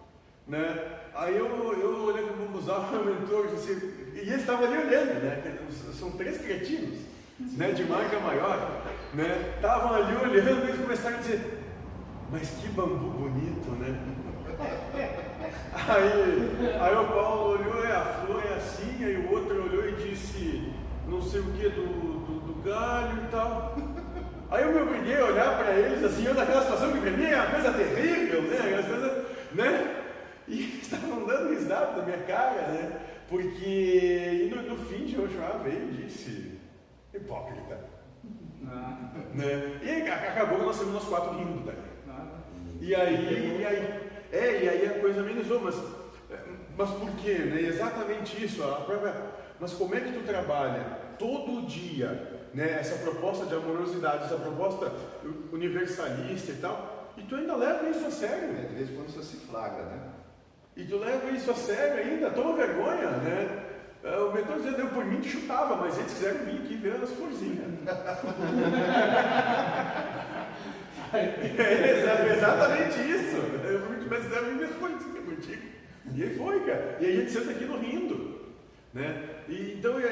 né? 0.46 0.98
Aí 1.14 1.36
eu, 1.36 1.46
eu 1.46 2.04
olhei 2.04 2.24
pro 2.24 2.36
bambuzal, 2.36 2.88
o 2.92 3.04
mentor, 3.04 3.46
assim, 3.46 3.92
e 4.14 4.18
eles 4.18 4.40
estavam 4.40 4.66
ali 4.66 4.78
olhando, 4.78 5.22
né? 5.22 5.58
São 5.98 6.10
três 6.12 6.38
cretinos, 6.38 7.00
né? 7.38 7.72
De 7.72 7.84
marca 7.84 8.20
maior, 8.20 8.82
né? 9.14 9.54
Estavam 9.56 9.94
ali 9.94 10.14
olhando 10.16 10.66
e 10.66 10.68
eles 10.68 10.80
começaram 10.80 11.16
a 11.16 11.20
dizer, 11.20 11.58
mas 12.30 12.50
que 12.50 12.68
bambu 12.68 13.10
bonito, 13.10 13.70
né? 13.78 13.98
Aí, 15.74 16.78
aí 16.80 16.96
o 16.96 17.04
Paulo 17.08 17.58
olhou, 17.58 17.84
é, 17.84 17.92
a 17.92 18.00
flor 18.02 18.42
é 18.44 18.54
assim, 18.54 19.04
aí 19.04 19.16
o 19.16 19.32
outro 19.32 19.62
olhou 19.62 19.88
e 19.88 19.92
disse, 19.92 20.72
não 21.06 21.22
sei 21.22 21.40
o 21.40 21.52
que, 21.52 21.68
do, 21.68 21.86
do, 21.86 22.40
do 22.40 22.62
galho 22.62 23.22
e 23.24 23.30
tal. 23.30 23.76
Aí 24.50 24.62
eu 24.62 24.72
me 24.72 24.80
obriguei 24.80 25.20
a 25.20 25.26
olhar 25.26 25.58
para 25.58 25.74
eles, 25.74 26.02
assim, 26.02 26.24
eu 26.24 26.32
naquela 26.32 26.62
situação 26.62 26.90
que 26.90 27.00
para 27.00 27.10
mim 27.10 27.26
é 27.26 27.36
uma 27.36 27.50
coisa 27.50 27.70
terrível, 27.70 28.42
né? 28.42 28.82
Coisas, 28.82 29.26
né? 29.52 30.04
E 30.48 30.80
estavam 30.80 31.26
dando 31.26 31.50
risada 31.50 32.00
da 32.00 32.02
minha 32.02 32.18
cara, 32.20 32.68
né? 32.68 33.00
Porque, 33.28 34.48
e 34.48 34.54
no, 34.54 34.62
no 34.62 34.84
fim, 34.86 35.04
Joshua 35.04 35.60
veio 35.62 35.90
e 35.90 36.02
disse, 36.02 36.58
hipócrita. 37.12 37.78
Né? 39.34 39.80
E 39.82 40.10
acabou 40.10 40.58
que 40.58 40.64
nós 40.64 40.78
temos 40.78 40.94
nós 40.94 41.04
quatro 41.04 41.38
rindo 41.38 41.64
daí. 41.64 41.76
E 42.80 42.94
aí, 42.94 43.60
e 43.60 43.66
aí, 43.66 44.07
é, 44.32 44.64
e 44.64 44.68
aí 44.68 44.86
a 44.86 45.00
coisa 45.00 45.20
amenizou, 45.20 45.60
mas, 45.60 45.74
mas 46.76 46.90
por 46.90 47.10
quê? 47.16 47.34
Né? 47.34 47.62
Exatamente 47.62 48.44
isso, 48.44 48.62
a 48.62 48.80
própria, 48.80 49.14
mas 49.58 49.72
como 49.72 49.94
é 49.94 50.00
que 50.00 50.12
tu 50.12 50.20
trabalha 50.20 50.84
todo 51.18 51.66
dia 51.66 52.36
né, 52.54 52.78
essa 52.80 52.96
proposta 52.96 53.46
de 53.46 53.54
amorosidade, 53.54 54.24
essa 54.24 54.36
proposta 54.36 54.92
universalista 55.52 56.52
e 56.52 56.56
tal, 56.56 57.12
e 57.16 57.22
tu 57.22 57.36
ainda 57.36 57.56
leva 57.56 57.88
isso 57.88 58.06
a 58.06 58.10
sério, 58.10 58.50
É, 58.50 58.66
de 58.68 58.74
vez 58.74 58.90
em 58.90 58.94
quando 58.94 59.10
você 59.12 59.22
se 59.22 59.36
flagra, 59.46 59.84
né? 59.84 59.98
e 60.76 60.84
tu 60.84 60.96
leva 60.96 61.28
isso 61.30 61.50
a 61.50 61.54
sério 61.54 62.04
ainda, 62.04 62.30
toma 62.30 62.54
vergonha, 62.54 63.10
né? 63.10 63.64
É, 64.04 64.16
O 64.18 64.32
mentor 64.32 64.56
dizia, 64.58 64.78
eu 64.78 64.88
por 64.90 65.04
mim 65.04 65.20
te 65.20 65.28
chutava, 65.28 65.74
mas 65.74 65.98
eles 65.98 66.12
quiseram 66.12 66.44
vir 66.44 66.60
aqui 66.60 66.76
ver 66.76 67.02
as 67.02 67.10
florzinhas. 67.10 67.66
É 71.14 71.98
exa- 71.98 72.36
exatamente 72.36 73.00
isso. 73.00 73.36
Eu 73.64 73.80
fui 73.82 73.98
mas 74.08 74.24
ver 74.24 74.64
as 74.64 74.74
florzinhas 74.76 75.24
contigo. 75.24 75.62
E 76.14 76.22
aí 76.22 76.34
foi, 76.36 76.60
cara. 76.60 76.96
E 77.00 77.06
aí 77.06 77.16
a 77.16 77.20
gente 77.20 77.30
senta 77.32 77.50
aqui 77.50 77.64
no 77.64 77.78
rindo. 77.78 78.38
Né? 78.92 79.28
E, 79.48 79.74
então 79.78 79.98
é, 79.98 80.06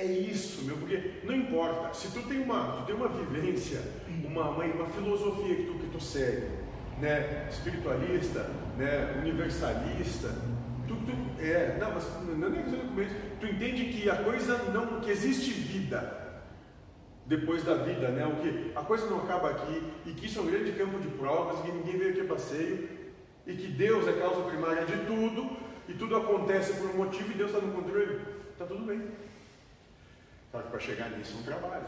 é 0.00 0.04
isso, 0.04 0.64
meu, 0.64 0.76
porque 0.76 1.12
não 1.24 1.34
importa. 1.34 1.94
Se 1.94 2.08
tu 2.08 2.22
tem 2.22 2.40
uma, 2.40 2.78
tu 2.78 2.86
tem 2.86 2.94
uma 2.94 3.08
vivência, 3.08 3.80
uma, 4.24 4.50
uma, 4.50 4.64
uma 4.64 4.86
filosofia 4.88 5.56
que 5.56 5.64
tu, 5.64 5.74
que 5.74 5.86
tu 5.86 6.00
segue, 6.02 6.48
né? 7.00 7.46
espiritualista, 7.50 8.50
né? 8.76 9.14
universalista, 9.20 10.34
tu, 10.88 10.96
tu, 10.96 11.42
é, 11.42 11.76
não, 11.78 11.92
mas 11.92 12.04
não 12.36 12.48
é 12.48 12.50
nem 12.50 12.60
isso. 12.62 12.76
Tu 13.40 13.46
entende 13.46 13.84
que 13.92 14.10
a 14.10 14.16
coisa 14.16 14.58
não, 14.72 15.00
que 15.00 15.10
existe 15.10 15.52
vida 15.52 16.26
depois 17.26 17.64
da 17.64 17.74
vida, 17.74 18.08
né? 18.08 18.24
O 18.26 18.36
que 18.36 18.72
a 18.76 18.82
coisa 18.82 19.06
não 19.10 19.18
acaba 19.18 19.50
aqui 19.50 19.82
e 20.06 20.12
que 20.12 20.26
isso 20.26 20.38
é 20.38 20.42
um 20.42 20.46
grande 20.46 20.72
campo 20.72 20.98
de 20.98 21.08
provas, 21.08 21.60
que 21.60 21.72
ninguém 21.72 21.98
veio 21.98 22.10
aqui 22.12 22.20
a 22.20 22.34
passeio 22.34 22.88
e 23.46 23.54
que 23.54 23.68
Deus 23.68 24.06
é 24.08 24.12
causa 24.14 24.42
primária 24.48 24.84
de 24.84 24.96
tudo 25.06 25.56
e 25.88 25.94
tudo 25.94 26.16
acontece 26.16 26.74
por 26.74 26.90
um 26.90 26.96
motivo 26.98 27.30
e 27.32 27.34
Deus 27.34 27.50
está 27.52 27.64
no 27.64 27.72
controle. 27.72 28.20
Tá 28.58 28.64
tudo 28.64 28.84
bem. 28.84 29.02
Só 30.52 30.62
que 30.62 30.70
para 30.70 30.80
chegar 30.80 31.10
nisso 31.10 31.36
é 31.36 31.40
um 31.40 31.42
trabalho. 31.42 31.86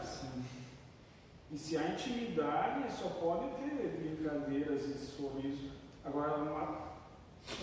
E 1.51 1.57
se 1.57 1.77
há 1.77 1.87
intimidade, 1.87 2.93
só 2.93 3.07
pode 3.09 3.47
ter 3.55 3.97
brincadeiras 3.97 4.85
e 4.85 4.93
sorriso. 4.97 5.71
Agora, 6.05 6.35
uma- 6.35 6.89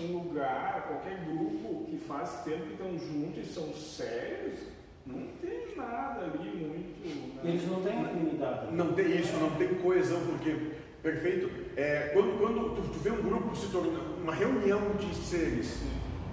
um 0.01 0.13
lugar, 0.19 0.89
qualquer 0.89 1.25
grupo 1.25 1.85
que 1.89 1.99
faz 1.99 2.43
tempo 2.43 2.65
que 2.67 2.73
estão 2.73 2.99
juntos 2.99 3.47
e 3.49 3.53
são 3.53 3.73
sérios, 3.75 4.61
não 5.07 5.27
tem 5.41 5.77
nada 5.77 6.21
ali 6.25 6.49
muito. 6.67 7.37
né? 7.37 7.51
Eles 7.51 7.69
não 7.71 7.83
têm 7.83 8.05
afinidade. 8.05 8.73
Não 8.73 8.93
tem 8.93 9.17
isso, 9.21 9.37
não 9.37 9.51
tem 9.51 9.69
coesão, 9.75 10.21
porque, 10.27 10.57
perfeito, 11.03 11.51
é, 11.77 12.11
quando, 12.13 12.39
quando 12.39 12.75
tu, 12.77 12.83
tu 12.83 12.99
vê 12.99 13.11
um 13.11 13.23
grupo 13.23 13.55
se 13.57 13.69
tornar, 13.69 14.01
uma 14.23 14.35
reunião 14.35 14.81
de 14.99 15.15
seres 15.15 15.83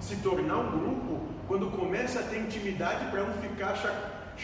se 0.00 0.16
tornar 0.16 0.58
um 0.58 0.78
grupo, 0.78 1.20
quando 1.48 1.70
começa 1.70 2.20
a 2.20 2.22
ter 2.24 2.38
intimidade 2.38 3.10
para 3.10 3.22
um 3.22 3.32
ficar 3.40 3.74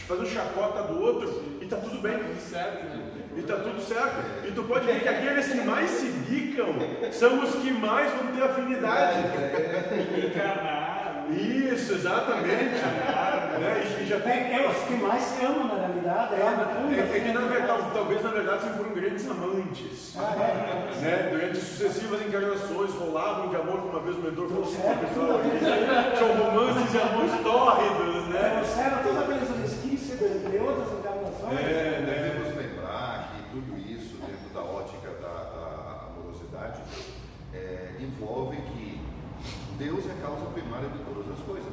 fazendo 0.07 0.27
chacota 0.29 0.85
do 0.85 1.01
outro, 1.01 1.43
e 1.61 1.67
tá 1.67 1.77
tudo 1.77 2.01
bem. 2.01 2.17
Tudo 2.19 2.41
certo, 2.41 2.85
né? 2.85 3.13
E 3.37 3.43
tá 3.43 3.57
tudo 3.57 3.81
certo. 3.81 4.47
E 4.47 4.53
tu 4.53 4.63
pode 4.65 4.87
ver 4.87 5.01
que 5.03 5.09
aqueles 5.09 5.49
que 5.49 5.61
mais 5.61 5.91
se 5.91 6.07
bicam 6.07 6.67
são 7.13 7.43
os 7.43 7.55
que 7.57 7.71
mais 7.73 8.11
vão 8.13 8.33
ter 8.33 8.43
afinidade. 8.43 9.19
Encarnar, 10.27 10.80
Isso, 11.33 11.95
exatamente. 11.95 12.81
Né? 13.61 13.85
E 14.01 14.07
já 14.07 14.19
tem. 14.21 14.33
É, 14.33 14.65
é 14.65 14.69
os 14.71 14.77
que 14.85 14.95
mais 14.95 15.43
amam 15.43 15.69
na 15.69 15.87
realidade, 15.87 16.35
é 16.35 16.97
É, 16.99 17.17
é 17.17 17.21
que 17.21 17.33
na 17.33 17.41
verdade, 17.43 17.83
talvez 17.93 18.23
na 18.23 18.31
verdade 18.31 18.63
sempre 18.63 18.79
foram 18.79 18.95
grandes 18.95 19.31
amantes. 19.31 20.15
Né? 21.03 21.29
Durante 21.31 21.57
sucessivas 21.59 22.23
encarnações 22.23 22.91
rolavam 22.93 23.49
de 23.49 23.57
amor, 23.57 23.81
como 23.81 23.91
uma 23.91 24.01
vez 24.01 24.17
o 24.17 24.21
mentor 24.21 24.49
falou 24.49 24.65
assim, 24.65 24.81
Certo, 24.81 25.01
pessoal, 25.01 25.41
tinham 26.17 26.37
romances 26.39 26.91
de 26.91 26.99
amores 27.01 27.41
tórridos, 27.43 28.29
né? 28.29 28.63
Trouxeram 28.63 29.03
todos 29.03 29.19
aqueles 29.19 29.61
resquícios 29.61 30.19
de, 30.19 30.51
de 30.51 30.57
outras 30.57 30.99
encarnações. 30.99 31.61
É, 31.61 32.01
né? 32.01 32.33
Devemos 32.33 32.57
lembrar 32.57 33.33
que 33.35 33.43
tudo 33.51 33.79
isso, 33.79 34.17
dentro 34.25 34.49
da 34.55 34.61
ótica 34.61 35.11
da, 35.21 35.29
da 35.29 36.07
amorosidade, 36.09 36.81
é, 37.53 37.91
envolve 38.01 38.57
que 38.57 39.01
Deus 39.81 40.07
é 40.07 40.13
a 40.13 40.27
causa 40.27 40.45
primária 40.53 40.89
de 40.91 40.99
todas 40.99 41.25
as 41.33 41.41
coisas. 41.45 41.73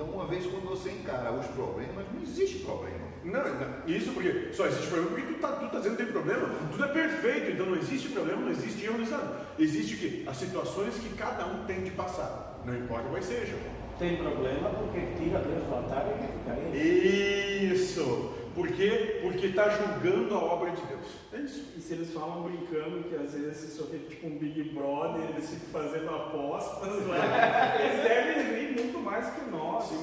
Então, 0.00 0.06
uma 0.14 0.26
vez 0.26 0.46
quando 0.46 0.70
você 0.70 0.90
encarna, 0.92 1.19
encarar 1.30 1.38
os 1.38 1.46
problemas, 1.46 2.06
não 2.12 2.22
existe 2.22 2.58
problema. 2.60 3.10
Não, 3.22 3.42
isso 3.86 4.12
porque 4.12 4.52
só 4.52 4.66
existe 4.66 4.88
problema 4.88 5.10
porque 5.10 5.32
tu 5.34 5.40
tá, 5.40 5.48
tu 5.48 5.68
tá 5.68 5.78
dizendo 5.78 5.96
que 5.96 6.04
tem 6.04 6.12
problema. 6.12 6.48
Tudo 6.72 6.84
é 6.84 6.88
perfeito, 6.88 7.50
então 7.52 7.66
não 7.66 7.76
existe 7.76 8.08
problema, 8.08 8.40
não 8.40 8.50
existe 8.50 8.84
erro, 8.84 8.94
não 8.94 9.02
existe 9.02 9.16
nada. 9.16 9.40
Existe 9.58 9.94
o 9.94 9.98
quê? 9.98 10.22
As 10.26 10.36
situações 10.36 10.94
que 10.94 11.10
cada 11.16 11.46
um 11.46 11.64
tem 11.64 11.82
de 11.82 11.90
passar, 11.90 12.60
não 12.64 12.76
importa 12.76 13.08
quais 13.08 13.26
sejam. 13.26 13.58
Tem 13.98 14.16
problema 14.16 14.70
porque 14.70 15.00
tira 15.18 15.40
Deus 15.40 15.64
do 15.64 15.74
altar 15.74 16.06
e 16.08 16.20
quer 16.20 16.32
ficar 16.32 16.58
ele. 16.58 17.74
Isso! 17.74 18.40
Por 18.54 18.66
quê? 18.66 19.20
Porque 19.22 19.46
está 19.46 19.68
julgando 19.68 20.34
a 20.34 20.38
obra 20.38 20.70
de 20.72 20.82
Deus. 20.82 21.06
É 21.32 21.36
isso. 21.38 21.72
E 21.76 21.80
se 21.80 21.94
eles 21.94 22.12
falam 22.12 22.42
brincando 22.42 23.04
que 23.04 23.14
às 23.14 23.32
vezes 23.32 23.72
isso 23.72 23.84
aqui 23.84 23.96
é 23.96 24.08
tipo 24.10 24.26
um 24.26 24.38
Big 24.38 24.62
Brother, 24.70 25.22
eles 25.30 25.50
ficam 25.50 25.82
fazendo 25.82 26.08
apostas 26.08 27.06
lá, 27.06 27.76
eles 27.78 28.02
devem 28.02 28.54
rir 28.54 28.82
muito 28.82 28.98
mais 28.98 29.30
que 29.30 29.49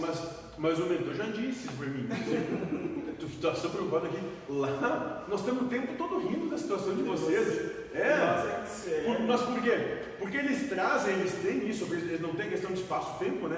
mas, 0.08 0.24
mas 0.58 0.80
o 0.80 0.86
mentor 0.86 1.14
já 1.14 1.26
disse 1.26 1.68
para 1.70 1.88
mim. 1.88 2.08
Tu 3.20 3.26
está 3.26 3.50
preocupado 3.52 4.06
aqui. 4.06 4.20
Lá, 4.48 5.26
nós 5.28 5.44
temos 5.44 5.64
o 5.64 5.66
tempo 5.66 5.94
todo 5.98 6.20
rindo 6.20 6.52
da 6.52 6.58
situação 6.58 6.94
de 6.94 7.02
vocês. 7.02 7.72
É. 7.96 8.00
É. 8.88 9.02
Por- 9.06 9.20
mas 9.22 9.42
por 9.42 9.60
quê? 9.60 9.98
Porque 10.20 10.38
eles 10.38 10.70
trazem, 10.70 11.16
eles 11.16 11.34
têm 11.34 11.68
isso, 11.68 11.86
eles 11.92 12.22
não 12.22 12.36
têm 12.36 12.48
questão 12.48 12.72
de 12.72 12.80
espaço-tempo, 12.80 13.48
né? 13.48 13.58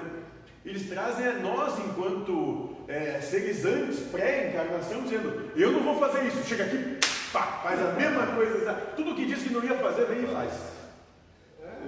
Eles 0.64 0.88
trazem 0.88 1.26
a 1.26 1.32
nós, 1.34 1.78
enquanto 1.78 2.74
é, 2.88 3.20
seres 3.20 3.64
antes, 3.66 4.00
pré-encarnação, 4.10 5.02
dizendo: 5.02 5.50
Eu 5.54 5.72
não 5.72 5.82
vou 5.82 5.98
fazer 6.00 6.26
isso. 6.26 6.42
Chega 6.48 6.64
aqui, 6.64 6.96
pá, 7.30 7.60
faz 7.62 7.78
a 7.80 7.92
mesma 7.92 8.28
coisa. 8.28 8.72
Tudo 8.96 9.14
que 9.14 9.26
disse 9.26 9.48
que 9.48 9.52
não 9.54 9.62
ia 9.62 9.76
fazer, 9.76 10.06
vem 10.06 10.24
e 10.24 10.26
faz. 10.26 10.54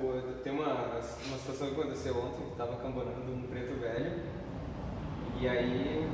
O- 0.03 0.43
Tem 0.43 0.53
uma, 0.53 0.75
uma 0.75 1.39
situação 1.39 1.69
que 1.75 1.81
aconteceu 1.81 2.17
ontem, 2.19 2.45
que 2.45 2.53
estava 2.53 2.77
cambanando 2.77 3.33
um 3.33 3.43
preto 3.51 3.81
velho, 3.81 4.13
e 5.43 5.49
aí 5.49 6.09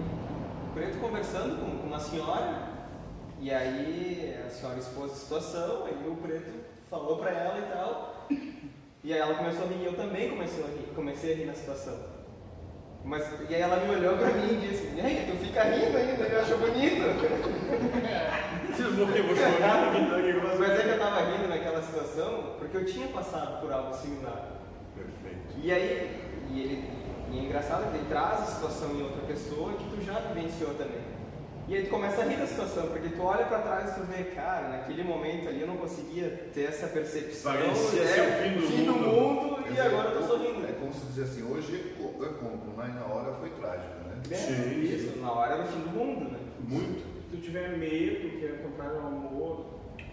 o 0.65 0.73
preto 0.73 0.99
conversando 0.99 1.61
com, 1.61 1.77
com 1.77 1.87
uma 1.87 2.01
senhora, 2.01 2.67
e 3.39 3.51
aí 3.51 4.35
a 4.47 4.49
senhora 4.49 4.79
expôs 4.79 5.13
a 5.13 5.15
situação, 5.15 5.85
aí 5.85 6.09
o 6.09 6.17
preto 6.17 6.51
falou 6.89 7.19
pra 7.19 7.31
ela 7.31 7.59
e 7.59 7.71
tal, 7.71 8.27
e 9.05 9.13
aí 9.13 9.19
ela 9.19 9.35
começou 9.35 9.65
a 9.65 9.69
rir, 9.69 9.83
e 9.83 9.85
eu 9.85 9.93
também 9.93 10.31
comecei 10.31 10.65
a 10.65 10.67
rir, 10.69 10.95
comecei 10.95 11.35
a 11.35 11.37
rir 11.37 11.45
na 11.45 11.53
situação. 11.53 11.95
Mas, 13.05 13.23
e 13.51 13.55
aí 13.55 13.61
ela 13.61 13.77
me 13.77 13.97
olhou 13.97 14.17
pra 14.17 14.31
mim 14.31 14.55
e 14.55 14.67
disse, 14.67 14.95
e 14.97 15.01
aí, 15.01 15.31
tu 15.31 15.45
fica 15.45 15.63
rindo 15.63 15.95
ainda, 15.95 16.25
ele 16.25 16.37
achou 16.37 16.57
bonito. 16.57 17.03
Vocês 18.73 18.95
vão 18.95 19.11
eu 19.11 19.27
vou 19.27 19.37
chorar? 19.37 19.93
Fazer. 19.93 20.59
Mas 20.59 20.71
é 20.71 20.83
que 20.85 20.89
eu 20.89 20.99
tava 20.99 21.21
rindo 21.21 21.49
naquela 21.49 21.83
situação 21.83 22.55
porque 22.59 22.77
eu 22.77 22.87
tinha 22.87 23.09
passado 23.09 23.61
por 23.61 23.73
algo 23.73 23.95
similar. 23.95 24.53
Perfeito. 24.95 25.61
E 25.63 25.73
aí, 25.73 26.17
e 26.51 26.61
ele, 26.61 26.98
e 27.33 27.39
é 27.39 27.43
engraçado 27.43 27.91
que 27.91 27.97
ele 27.99 28.09
traz 28.09 28.41
a 28.43 28.47
situação 28.47 28.91
em 28.95 29.03
outra 29.03 29.23
pessoa 29.27 29.73
que 29.75 29.85
tu 29.85 30.03
já 30.05 30.19
vivenciou 30.21 30.75
também. 30.75 31.01
E 31.69 31.77
aí 31.77 31.85
tu 31.85 31.91
começa 31.91 32.23
a 32.23 32.25
rir 32.25 32.37
da 32.39 32.47
situação, 32.47 32.87
porque 32.89 33.11
tu 33.11 33.23
olha 33.23 33.45
pra 33.45 33.59
trás 33.59 33.91
e 33.91 34.01
tu 34.01 34.07
vê, 34.07 34.25
cara, 34.35 34.69
naquele 34.69 35.05
momento 35.05 35.49
ali 35.49 35.61
eu 35.61 35.67
não 35.67 35.77
conseguia 35.77 36.49
ter 36.55 36.63
essa 36.63 36.87
percepção. 36.87 37.53
Parecia 37.53 38.03
é, 38.03 38.07
ser 38.07 38.21
o 38.23 38.43
fim 38.43 38.85
do 38.87 38.93
mundo. 38.93 39.07
mundo, 39.07 39.55
Quer 39.65 39.67
e 39.67 39.71
dizer, 39.75 39.83
agora 39.83 40.09
eu 40.11 40.21
tô 40.23 40.27
sorrindo. 40.27 40.67
É 40.67 40.73
como 40.73 40.95
se 40.95 41.05
dizer 41.07 41.25
assim, 41.25 41.43
hoje 41.43 41.77
é 41.77 42.03
co- 42.03 42.25
é 42.25 42.29
compro, 42.29 42.73
mas 42.75 42.95
na 42.95 43.05
hora 43.05 43.35
foi 43.35 43.51
trágico, 43.51 43.95
né? 44.07 44.17
É, 44.31 44.35
Sim, 44.35 44.81
isso, 44.83 45.19
na 45.19 45.31
hora 45.31 45.55
era 45.57 45.65
o 45.65 45.67
fim 45.67 45.81
do 45.81 45.91
mundo, 45.91 46.31
né? 46.31 46.39
Muito. 46.67 47.01
Se 47.31 47.37
tu 47.37 47.43
tiver 47.43 47.77
medo, 47.77 48.41
quer 48.41 48.63
comprar 48.63 48.95
um 48.95 49.07
amor, 49.07 49.67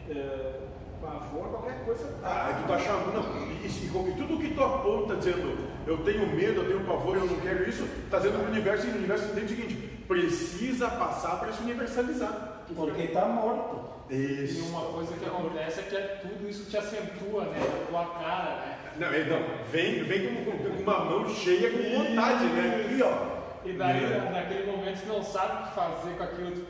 é, 0.10 0.60
pavor, 1.02 1.48
qualquer 1.50 1.86
coisa 1.86 2.16
Ah, 2.24 2.50
tá. 2.54 2.62
tu 2.62 2.68
tá 2.68 2.80
chamando. 2.80 3.14
não, 3.14 3.42
E, 3.48 3.66
e, 3.66 3.68
e 3.68 4.16
tudo 4.18 4.40
que 4.40 4.54
tu 4.54 4.64
aponta 4.64 5.16
dizendo 5.16 5.58
eu 5.88 5.98
tenho 6.00 6.28
medo, 6.28 6.62
eu 6.62 6.68
tenho 6.68 6.80
pavor, 6.86 7.16
eu 7.18 7.26
não 7.26 7.40
quero 7.40 7.70
isso, 7.70 7.88
tá 8.10 8.18
dizendo 8.18 8.40
pro 8.40 8.52
universo 8.52 8.88
e 8.88 8.92
o 8.92 8.96
universo 8.96 9.26
entende 9.32 9.46
o 9.46 9.56
seguinte: 9.56 9.76
precisa 10.08 10.90
passar 10.90 11.40
para 11.40 11.54
se 11.54 11.62
universalizar. 11.62 12.64
Porque 12.76 13.04
está 13.04 13.28
morto. 13.28 13.94
E 14.10 14.16
Isso. 14.16 14.66
uma 14.70 14.82
coisa 14.82 15.14
que 15.16 15.26
acontece 15.26 15.80
é 15.80 15.84
que 15.84 15.96
é 15.96 16.02
tudo 16.22 16.48
isso 16.50 16.70
te 16.70 16.78
acentua, 16.78 17.46
né? 17.46 17.58
A 17.60 17.88
tua 17.88 18.06
cara, 18.06 18.56
né? 18.56 18.78
Não, 18.98 19.08
é, 19.08 19.24
não, 19.24 19.66
vem, 19.72 20.04
vem 20.04 20.36
com, 20.46 20.52
com 20.52 20.82
uma 20.82 21.00
mão 21.06 21.28
cheia 21.30 21.72
com 21.72 21.98
vontade, 22.06 22.46
né? 22.46 22.86
Aqui, 22.86 23.02
ó. 23.04 23.35
E 23.66 23.74
daí, 23.74 24.04
É. 24.04 24.30
naquele 24.32 24.72
momento, 24.72 25.02
tu 25.02 25.08
não 25.08 25.24
sabe 25.24 25.64
o 25.64 25.68
que 25.68 25.74
fazer 25.76 26.12
com 26.18 26.24
aquilo. 26.24 26.66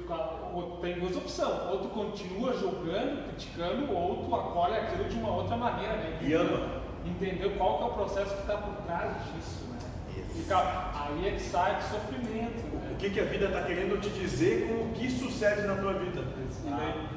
Ou 0.53 0.77
tem 0.77 0.97
duas 0.99 1.15
opções. 1.17 1.69
Ou 1.69 1.79
tu 1.79 1.89
continua 1.89 2.53
julgando, 2.53 3.23
criticando, 3.23 3.91
ou 3.93 4.23
tu 4.23 4.33
acolhe 4.35 4.75
aquilo 4.75 5.03
de 5.05 5.17
uma 5.17 5.31
outra 5.35 5.57
maneira, 5.57 5.93
né? 5.97 6.19
E 6.21 6.33
ama. 6.33 6.83
Entendeu 7.05 7.51
qual 7.57 7.77
que 7.77 7.83
é 7.83 7.87
o 7.87 7.89
processo 7.91 8.33
que 8.33 8.41
está 8.41 8.57
por 8.57 8.73
trás 8.85 9.11
disso, 9.25 9.65
né? 9.71 9.77
Isso. 10.17 10.41
E, 10.41 10.45
cara, 10.45 10.91
aí 10.95 11.27
é 11.27 11.31
que 11.31 11.41
sai 11.41 11.75
do 11.75 11.83
sofrimento, 11.83 12.65
O 12.73 12.77
né? 12.77 12.95
que, 12.97 13.09
que 13.09 13.19
a 13.19 13.25
vida 13.25 13.45
está 13.47 13.61
querendo 13.63 13.99
te 14.01 14.09
dizer 14.09 14.67
com 14.69 14.85
o 14.85 14.91
que 14.93 15.11
sucede 15.11 15.61
na 15.67 15.75
tua 15.75 15.93
vida? 15.93 16.21
E 16.65 16.69
daí 16.69 17.07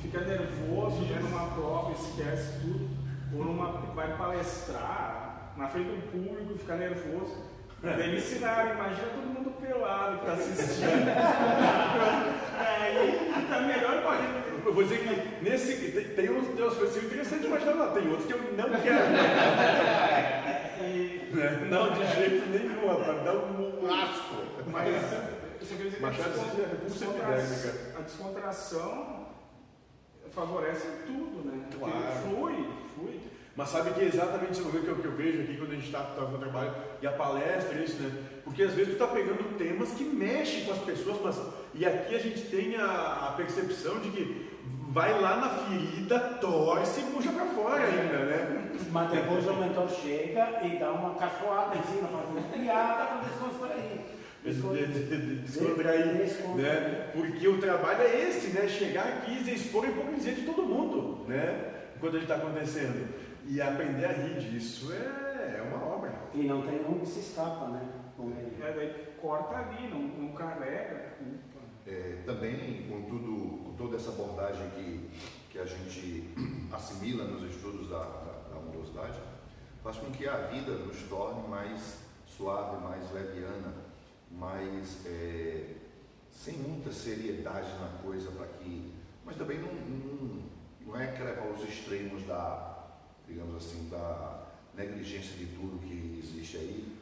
fica 0.00 0.20
nervoso, 0.20 1.04
vê 1.04 1.14
numa 1.20 1.48
prova, 1.48 1.92
esquece 1.92 2.60
tudo. 2.62 2.88
Ou 3.36 3.44
numa, 3.44 3.72
vai 3.94 4.16
palestrar 4.16 5.52
na 5.56 5.66
frente 5.68 5.88
do 5.88 6.10
público, 6.12 6.58
fica 6.58 6.76
nervoso. 6.76 7.34
Ensinaram, 7.84 8.72
imagina 8.72 9.08
todo 9.08 9.26
mundo 9.26 9.50
pelado 9.60 10.18
que 10.18 10.26
tá 10.26 10.32
assistindo. 10.32 11.08
Aí 12.58 13.46
tá 13.48 13.60
melhor 13.60 14.02
Olha, 14.06 14.44
eu 14.64 14.72
vou 14.72 14.82
dizer 14.82 14.98
que 14.98 15.44
nesse. 15.44 15.76
Tem, 15.92 16.04
tem, 16.04 16.30
uns, 16.30 16.48
tem 16.48 16.64
umas 16.64 16.76
coisas 16.76 17.04
interessantes, 17.04 17.48
mas 17.48 17.64
não, 17.64 17.92
tem 17.92 18.08
outros 18.08 18.26
que 18.26 18.32
eu 18.32 18.38
não 18.56 18.80
quero. 18.80 19.06
E, 20.78 21.30
Né? 21.32 21.68
Não, 21.70 21.92
de 21.92 22.06
jeito 22.14 22.48
nenhum, 22.50 22.86
rapaz. 22.86 23.24
Dá 23.24 23.32
um 23.32 23.92
asco. 23.92 24.34
mas 24.70 24.94
eu 25.60 25.66
só 25.66 25.74
queria 25.74 25.90
dizer 25.90 25.98
que 25.98 26.04
a, 26.04 26.08
epidérmica. 26.10 27.98
a 27.98 28.02
descontração 28.02 29.26
favorece 30.30 30.86
tudo, 31.06 31.50
né? 31.50 31.64
Claro. 31.78 31.94
Flui, 32.22 32.68
flui. 32.94 33.20
Mas 33.56 33.70
sabe 33.70 33.90
que 33.92 34.00
é 34.02 34.04
exatamente 34.04 34.52
isso 34.52 34.68
que 34.70 34.76
eu, 34.86 34.96
que 34.96 35.04
eu 35.06 35.12
vejo 35.12 35.40
aqui 35.42 35.56
quando 35.56 35.72
a 35.72 35.74
gente 35.76 35.86
está 35.86 36.00
tá 36.00 36.20
no 36.22 36.36
trabalho 36.38 36.74
e 37.00 37.06
a 37.06 37.12
palestra, 37.12 37.74
isso, 37.82 37.96
né? 38.02 38.12
Porque 38.44 38.62
às 38.62 38.72
vezes 38.72 38.96
tu 38.96 39.02
está 39.02 39.06
pegando 39.06 39.56
temas 39.56 39.90
que 39.92 40.04
mexem 40.04 40.64
com 40.66 40.72
as 40.72 40.78
pessoas, 40.80 41.16
mas 41.24 41.40
e 41.74 41.86
aqui 41.86 42.14
a 42.14 42.18
gente 42.18 42.40
tem 42.42 42.76
a, 42.76 43.28
a 43.28 43.32
percepção 43.36 43.98
de 44.00 44.10
que 44.10 44.50
vai 44.90 45.18
lá 45.20 45.36
na 45.38 45.48
ferida, 45.48 46.18
torce 46.40 47.00
e 47.00 47.04
puxa 47.04 47.30
para 47.32 47.46
fora 47.46 47.82
ainda, 47.82 48.18
né? 48.26 48.70
Mas 48.92 49.10
depois 49.10 49.46
o 49.46 49.54
mentor 49.54 49.88
chega 49.90 50.60
e 50.64 50.78
dá 50.78 50.92
uma 50.92 51.14
cachoada 51.14 51.76
em 51.76 51.82
cima, 51.82 52.08
faz 52.08 52.28
uma 52.28 52.42
piada 52.42 53.04
para 53.06 53.20
descontrair. 53.28 54.16
De- 54.44 54.52
de- 54.52 54.86
de- 54.86 55.16
de- 55.16 55.34
Descontrair, 55.40 56.14
Descontrair. 56.18 56.80
né? 56.82 57.10
Porque 57.12 57.48
o 57.48 57.58
trabalho 57.58 58.02
é 58.02 58.28
esse, 58.28 58.48
né? 58.48 58.68
Chegar 58.68 59.06
aqui 59.06 59.32
e 59.44 59.54
expor 59.54 59.84
a 59.84 59.88
hipocrisia 59.88 60.32
de 60.34 60.42
todo 60.42 60.62
mundo, 60.62 61.24
né? 61.26 61.72
Enquanto 61.96 62.16
a 62.16 62.18
gente 62.20 62.30
está 62.30 62.36
acontecendo. 62.36 63.08
E 63.48 63.60
aprender 63.60 64.06
a 64.06 64.12
rir 64.12 64.40
disso 64.40 64.92
é, 64.92 65.58
é 65.58 65.62
uma 65.62 65.84
obra. 65.84 66.12
E 66.34 66.42
não 66.42 66.66
tem 66.66 66.84
um 66.84 66.98
que 66.98 67.06
se 67.06 67.20
escapa, 67.20 67.68
né? 67.68 67.88
Com 68.16 68.30
ele. 68.30 68.60
É, 68.60 68.72
daí 68.72 69.06
corta 69.20 69.56
ali, 69.56 69.88
não, 69.88 70.00
não 70.00 70.32
carrega. 70.32 71.16
É, 71.86 72.22
também 72.26 72.88
com, 72.88 73.02
tudo, 73.02 73.64
com 73.64 73.74
toda 73.76 73.96
essa 73.96 74.10
abordagem 74.10 74.68
que, 74.70 75.10
que 75.50 75.58
a 75.58 75.64
gente 75.64 76.34
assimila 76.72 77.24
nos 77.24 77.48
estudos 77.54 77.88
da, 77.88 78.00
da, 78.00 78.48
da 78.50 78.56
amorosidade, 78.56 79.20
faz 79.82 79.96
com 79.98 80.10
que 80.10 80.26
a 80.26 80.48
vida 80.48 80.72
nos 80.72 81.00
torne 81.04 81.46
mais 81.48 82.00
suave, 82.26 82.82
mais 82.82 83.08
leviana, 83.12 83.72
mais 84.32 85.06
é, 85.06 85.76
sem 86.32 86.54
muita 86.54 86.90
seriedade 86.90 87.68
na 87.80 88.02
coisa 88.02 88.32
para 88.32 88.46
que. 88.46 88.92
Mas 89.24 89.36
também 89.36 89.58
não, 89.58 89.72
não, 89.72 90.42
não 90.84 90.96
é 91.00 91.06
levar 91.12 91.46
aos 91.46 91.62
extremos 91.62 92.24
da, 92.24 92.75
digamos 93.26 93.56
assim, 93.56 93.88
da 93.90 94.42
negligência 94.74 95.36
de 95.36 95.46
tudo 95.46 95.78
que 95.78 96.20
existe 96.22 96.56
aí, 96.58 96.92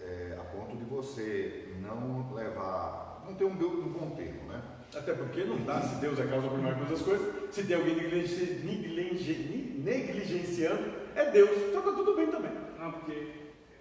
é, 0.00 0.36
a 0.38 0.44
ponto 0.44 0.76
de 0.76 0.84
você 0.84 1.68
não 1.80 2.32
levar, 2.34 3.22
não 3.26 3.34
ter 3.34 3.44
um, 3.44 3.54
bel- 3.56 3.68
um 3.70 3.88
bom 3.92 4.10
termo, 4.16 4.48
né? 4.52 4.60
Até 4.94 5.12
porque 5.14 5.44
não 5.44 5.58
dá, 5.64 5.80
se 5.80 5.96
Deus 5.96 6.18
é 6.20 6.26
causa 6.26 6.48
por 6.48 6.58
mais 6.58 6.88
das 6.88 7.02
coisas, 7.02 7.54
se 7.54 7.64
tem 7.64 7.76
alguém 7.76 7.96
negligen- 7.96 8.64
negligen- 8.64 9.80
negligenciando, 9.82 10.92
é 11.16 11.30
Deus. 11.30 11.50
Então 11.68 11.82
tá 11.82 11.92
tudo 11.92 12.14
bem 12.14 12.26
também. 12.28 12.52
Não, 12.78 12.92
porque 12.92 13.28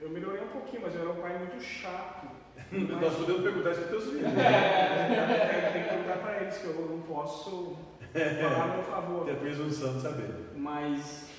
eu 0.01 0.09
melhorei 0.09 0.41
um 0.43 0.47
pouquinho, 0.47 0.81
mas 0.83 0.95
eu 0.95 1.01
era 1.01 1.11
um 1.11 1.21
pai 1.21 1.37
muito 1.37 1.61
chato. 1.61 2.27
Nós 2.71 3.15
podemos 3.15 3.41
perguntar 3.43 3.71
isso 3.71 3.81
para 3.81 3.89
teus 3.89 4.03
filhos. 4.05 4.23
É, 4.37 5.69
tem 5.73 5.83
que 5.83 5.89
perguntar 5.89 6.17
pra 6.17 6.41
eles 6.41 6.57
que 6.57 6.65
eu 6.65 6.87
não 6.89 7.01
posso 7.01 7.75
falar 8.13 8.63
a 8.63 8.75
meu 8.75 8.83
favor. 8.83 9.25
Que 9.25 9.31
a 9.31 9.35
presunção 9.35 9.95
de 9.95 10.01
saber. 10.01 10.29
Mas 10.55 11.29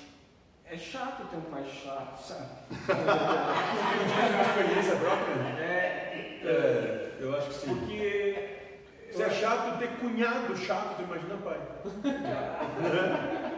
é 0.66 0.76
chato 0.76 1.24
ter 1.28 1.36
um 1.36 1.42
pai 1.42 1.64
chato, 1.64 2.18
sabe? 2.22 2.46
Uma 4.32 4.42
experiência 4.42 4.96
própria? 4.96 5.34
É, 5.62 6.40
É, 6.44 7.16
eu 7.20 7.36
acho 7.36 7.48
que 7.48 7.54
sim. 7.54 7.74
porque 7.74 8.58
Se 9.12 9.22
é 9.22 9.30
chato 9.30 9.78
ter 9.78 9.88
cunhado 9.98 10.56
chato, 10.56 10.96
tu 10.96 11.02
imagina 11.02 11.36
pai. 11.38 11.58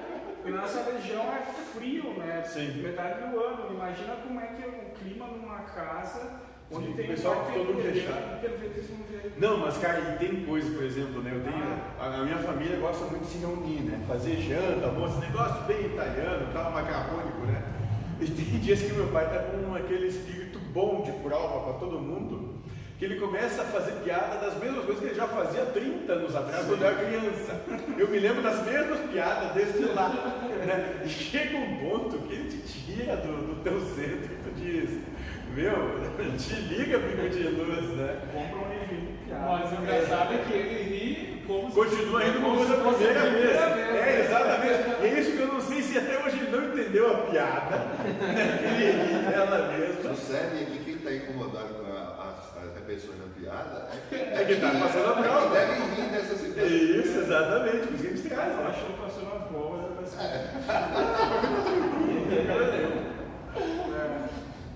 Na 0.46 0.60
nossa 0.62 0.82
região 0.84 1.24
é 1.34 1.42
frio, 1.42 2.12
né? 2.18 2.42
Sim. 2.44 2.80
Metade 2.82 3.20
do 3.30 3.40
ano. 3.40 3.74
Imagina 3.74 4.14
como 4.16 4.40
é 4.40 4.46
que 4.46 4.62
é 4.62 4.66
o 4.66 4.94
clima 4.96 5.26
numa 5.26 5.58
casa 5.62 6.40
Onde 6.70 6.86
Sim, 6.86 6.92
tem 6.94 7.04
o 7.04 7.08
pessoal 7.08 7.36
pai 7.44 7.54
todo 7.54 7.80
feliz, 7.80 8.02
fechado. 8.02 8.40
vê. 8.42 9.30
Não, 9.38 9.58
mas 9.58 9.76
cara, 9.78 10.00
e 10.14 10.18
tem 10.18 10.44
coisa, 10.44 10.70
por 10.74 10.82
exemplo, 10.82 11.22
né? 11.22 11.32
Eu 11.34 11.42
tenho, 11.42 11.64
a, 12.00 12.20
a 12.20 12.24
minha 12.24 12.38
família 12.38 12.76
gosta 12.78 13.04
muito 13.06 13.24
de 13.24 13.30
se 13.30 13.38
reunir, 13.38 13.82
né? 13.82 14.04
Fazer 14.08 14.36
janta, 14.36 14.86
almoço, 14.86 15.20
negócio 15.20 15.62
bem 15.64 15.86
italiano, 15.86 16.48
tal, 16.52 16.72
macarrônico, 16.72 17.40
né? 17.46 17.62
E 18.20 18.26
tem 18.26 18.44
dias 18.60 18.80
que 18.80 18.92
meu 18.92 19.08
pai 19.08 19.26
tá 19.26 19.38
com 19.44 19.74
aquele 19.74 20.08
espírito 20.08 20.58
bom 20.72 21.02
de 21.02 21.12
prova 21.22 21.64
para 21.70 21.78
todo 21.78 22.00
mundo, 22.00 22.54
que 22.98 23.04
ele 23.04 23.20
começa 23.20 23.62
a 23.62 23.64
fazer 23.66 23.92
piada 24.02 24.38
das 24.40 24.58
mesmas 24.58 24.84
coisas 24.86 25.02
que 25.02 25.10
ele 25.10 25.14
já 25.14 25.28
fazia 25.28 25.66
30 25.66 26.12
anos 26.12 26.34
atrás, 26.34 26.66
quando 26.66 26.80
eu 26.82 26.88
era 26.88 26.96
criança. 26.96 27.60
Eu 27.98 28.08
me 28.08 28.18
lembro 28.18 28.42
das 28.42 28.64
mesmas 28.64 28.98
piadas 29.10 29.52
desde 29.52 29.84
lá. 29.92 30.08
Né? 30.66 31.02
E 31.04 31.08
chega 31.08 31.56
um 31.58 31.76
ponto 31.76 32.18
que 32.26 32.32
ele 32.32 32.48
te 32.50 32.56
tira 32.84 33.16
do, 33.16 33.54
do 33.54 33.62
teu 33.62 33.80
centro 33.82 34.32
e 34.32 34.36
tu 34.42 34.54
diz, 34.56 34.98
meu, 35.56 36.00
te 36.36 36.54
liga, 36.54 36.98
bico 36.98 37.28
de 37.30 37.42
luz, 37.48 37.88
né? 37.96 38.20
Compra 38.30 38.58
um 38.58 38.68
livrinho 38.78 39.06
de 39.06 39.24
piada. 39.24 39.46
Mas 39.46 39.72
o 39.72 39.82
engraçado 39.82 40.34
é 40.34 40.38
que 40.38 40.52
ele 40.52 40.82
ri 40.82 41.42
como 41.46 41.68
se 41.68 41.74
Continua 41.74 42.24
indo 42.26 42.40
como 42.42 42.60
se 42.66 42.72
fosse 42.74 43.04
a 43.04 43.08
primeira 43.08 43.30
vez. 43.30 43.56
É, 43.56 44.20
exatamente. 44.26 45.02
É 45.02 45.20
isso 45.20 45.32
que 45.32 45.38
eu 45.40 45.46
não 45.48 45.60
sei 45.60 45.82
se 45.82 45.96
até 45.98 46.22
hoje 46.22 46.36
ele 46.36 46.50
não 46.50 46.72
entendeu 46.72 47.10
a 47.10 47.18
piada. 47.30 47.86
Ele 48.06 48.92
ri 48.92 49.30
dela 49.30 49.68
mesma. 49.72 50.14
Sucede 50.14 50.66
que 50.66 50.78
quem 50.84 50.94
está 50.96 51.12
incomodado 51.14 51.74
com 51.74 51.86
as, 51.92 52.74
repetições 52.74 53.18
da 53.18 53.26
piada 53.40 53.88
é 54.12 54.42
É 54.42 54.44
que 54.44 54.56
tá 54.56 54.70
passando 54.70 55.14
a 55.14 55.20
é 55.20 55.22
prova. 55.22 55.46
que 55.46 55.54
deve 55.54 55.72
rir 55.94 56.10
dessa 56.10 56.34
É 56.34 56.36
situação. 56.36 56.68
Isso, 56.68 57.18
exatamente. 57.18 57.86
Por 57.86 57.94
isso 58.12 58.22
que 58.22 58.28
traz, 58.28 58.52
Eu 58.58 58.66
acho 58.66 58.84
que 58.84 58.92
passou 58.92 59.24
na 59.24 59.40
prova, 59.46 59.78
já 59.82 59.88
tá 59.92 60.86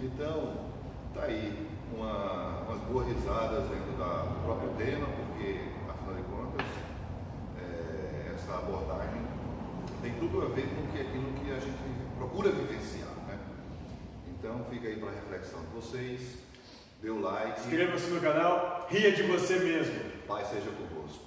Então, 0.03 0.70
tá 1.15 1.23
aí 1.25 1.69
uma- 1.95 2.61
umas 2.69 2.81
boas 2.83 3.07
risadas 3.09 3.65
dentro 3.69 3.93
da- 3.99 4.23
do 4.23 4.45
próprio 4.45 4.71
tema, 4.79 5.07
porque, 5.07 5.61
afinal 5.89 6.15
de 6.15 6.23
contas, 6.23 6.67
é, 7.59 8.33
essa 8.35 8.55
abordagem 8.55 9.21
tem 10.03 10.13
tudo 10.15 10.43
a 10.43 10.47
ver 10.47 10.63
com 10.69 10.87
que 10.93 11.01
aquilo 11.01 11.33
que 11.35 11.51
a 11.53 11.59
gente 11.61 11.79
procura 12.17 12.51
vivenciar. 12.51 13.11
Né? 13.29 13.39
Então, 14.29 14.65
fica 14.71 14.89
aí 14.89 14.97
para 14.97 15.11
reflexão 15.11 15.61
de 15.61 15.67
vocês. 15.75 16.39
Dê 17.03 17.11
o 17.11 17.21
like. 17.21 17.61
Inscreva-se 17.61 18.11
no 18.11 18.21
canal, 18.21 18.87
ria 18.91 19.13
de 19.13 19.23
você 19.23 19.59
mesmo. 19.59 19.95
Paz 20.29 20.49
seja 20.49 20.71
convosco. 20.71 21.25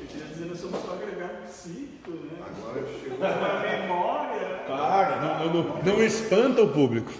Eu 0.00 0.06
queria 0.06 0.26
dizer, 0.26 0.44
nós 0.46 0.58
somos 0.58 0.80
só 0.82 0.92
agregado 0.92 1.42
psíquico, 1.46 2.10
né? 2.10 2.38
Agora 2.44 2.86
chegou. 3.00 3.16
Uma 3.16 3.60
memória. 3.60 4.58
Para, 4.66 5.16
não, 5.20 5.46
não, 5.46 5.62
não, 5.62 5.82
não 5.82 6.04
espanta 6.04 6.62
o 6.62 6.72
público. 6.72 7.10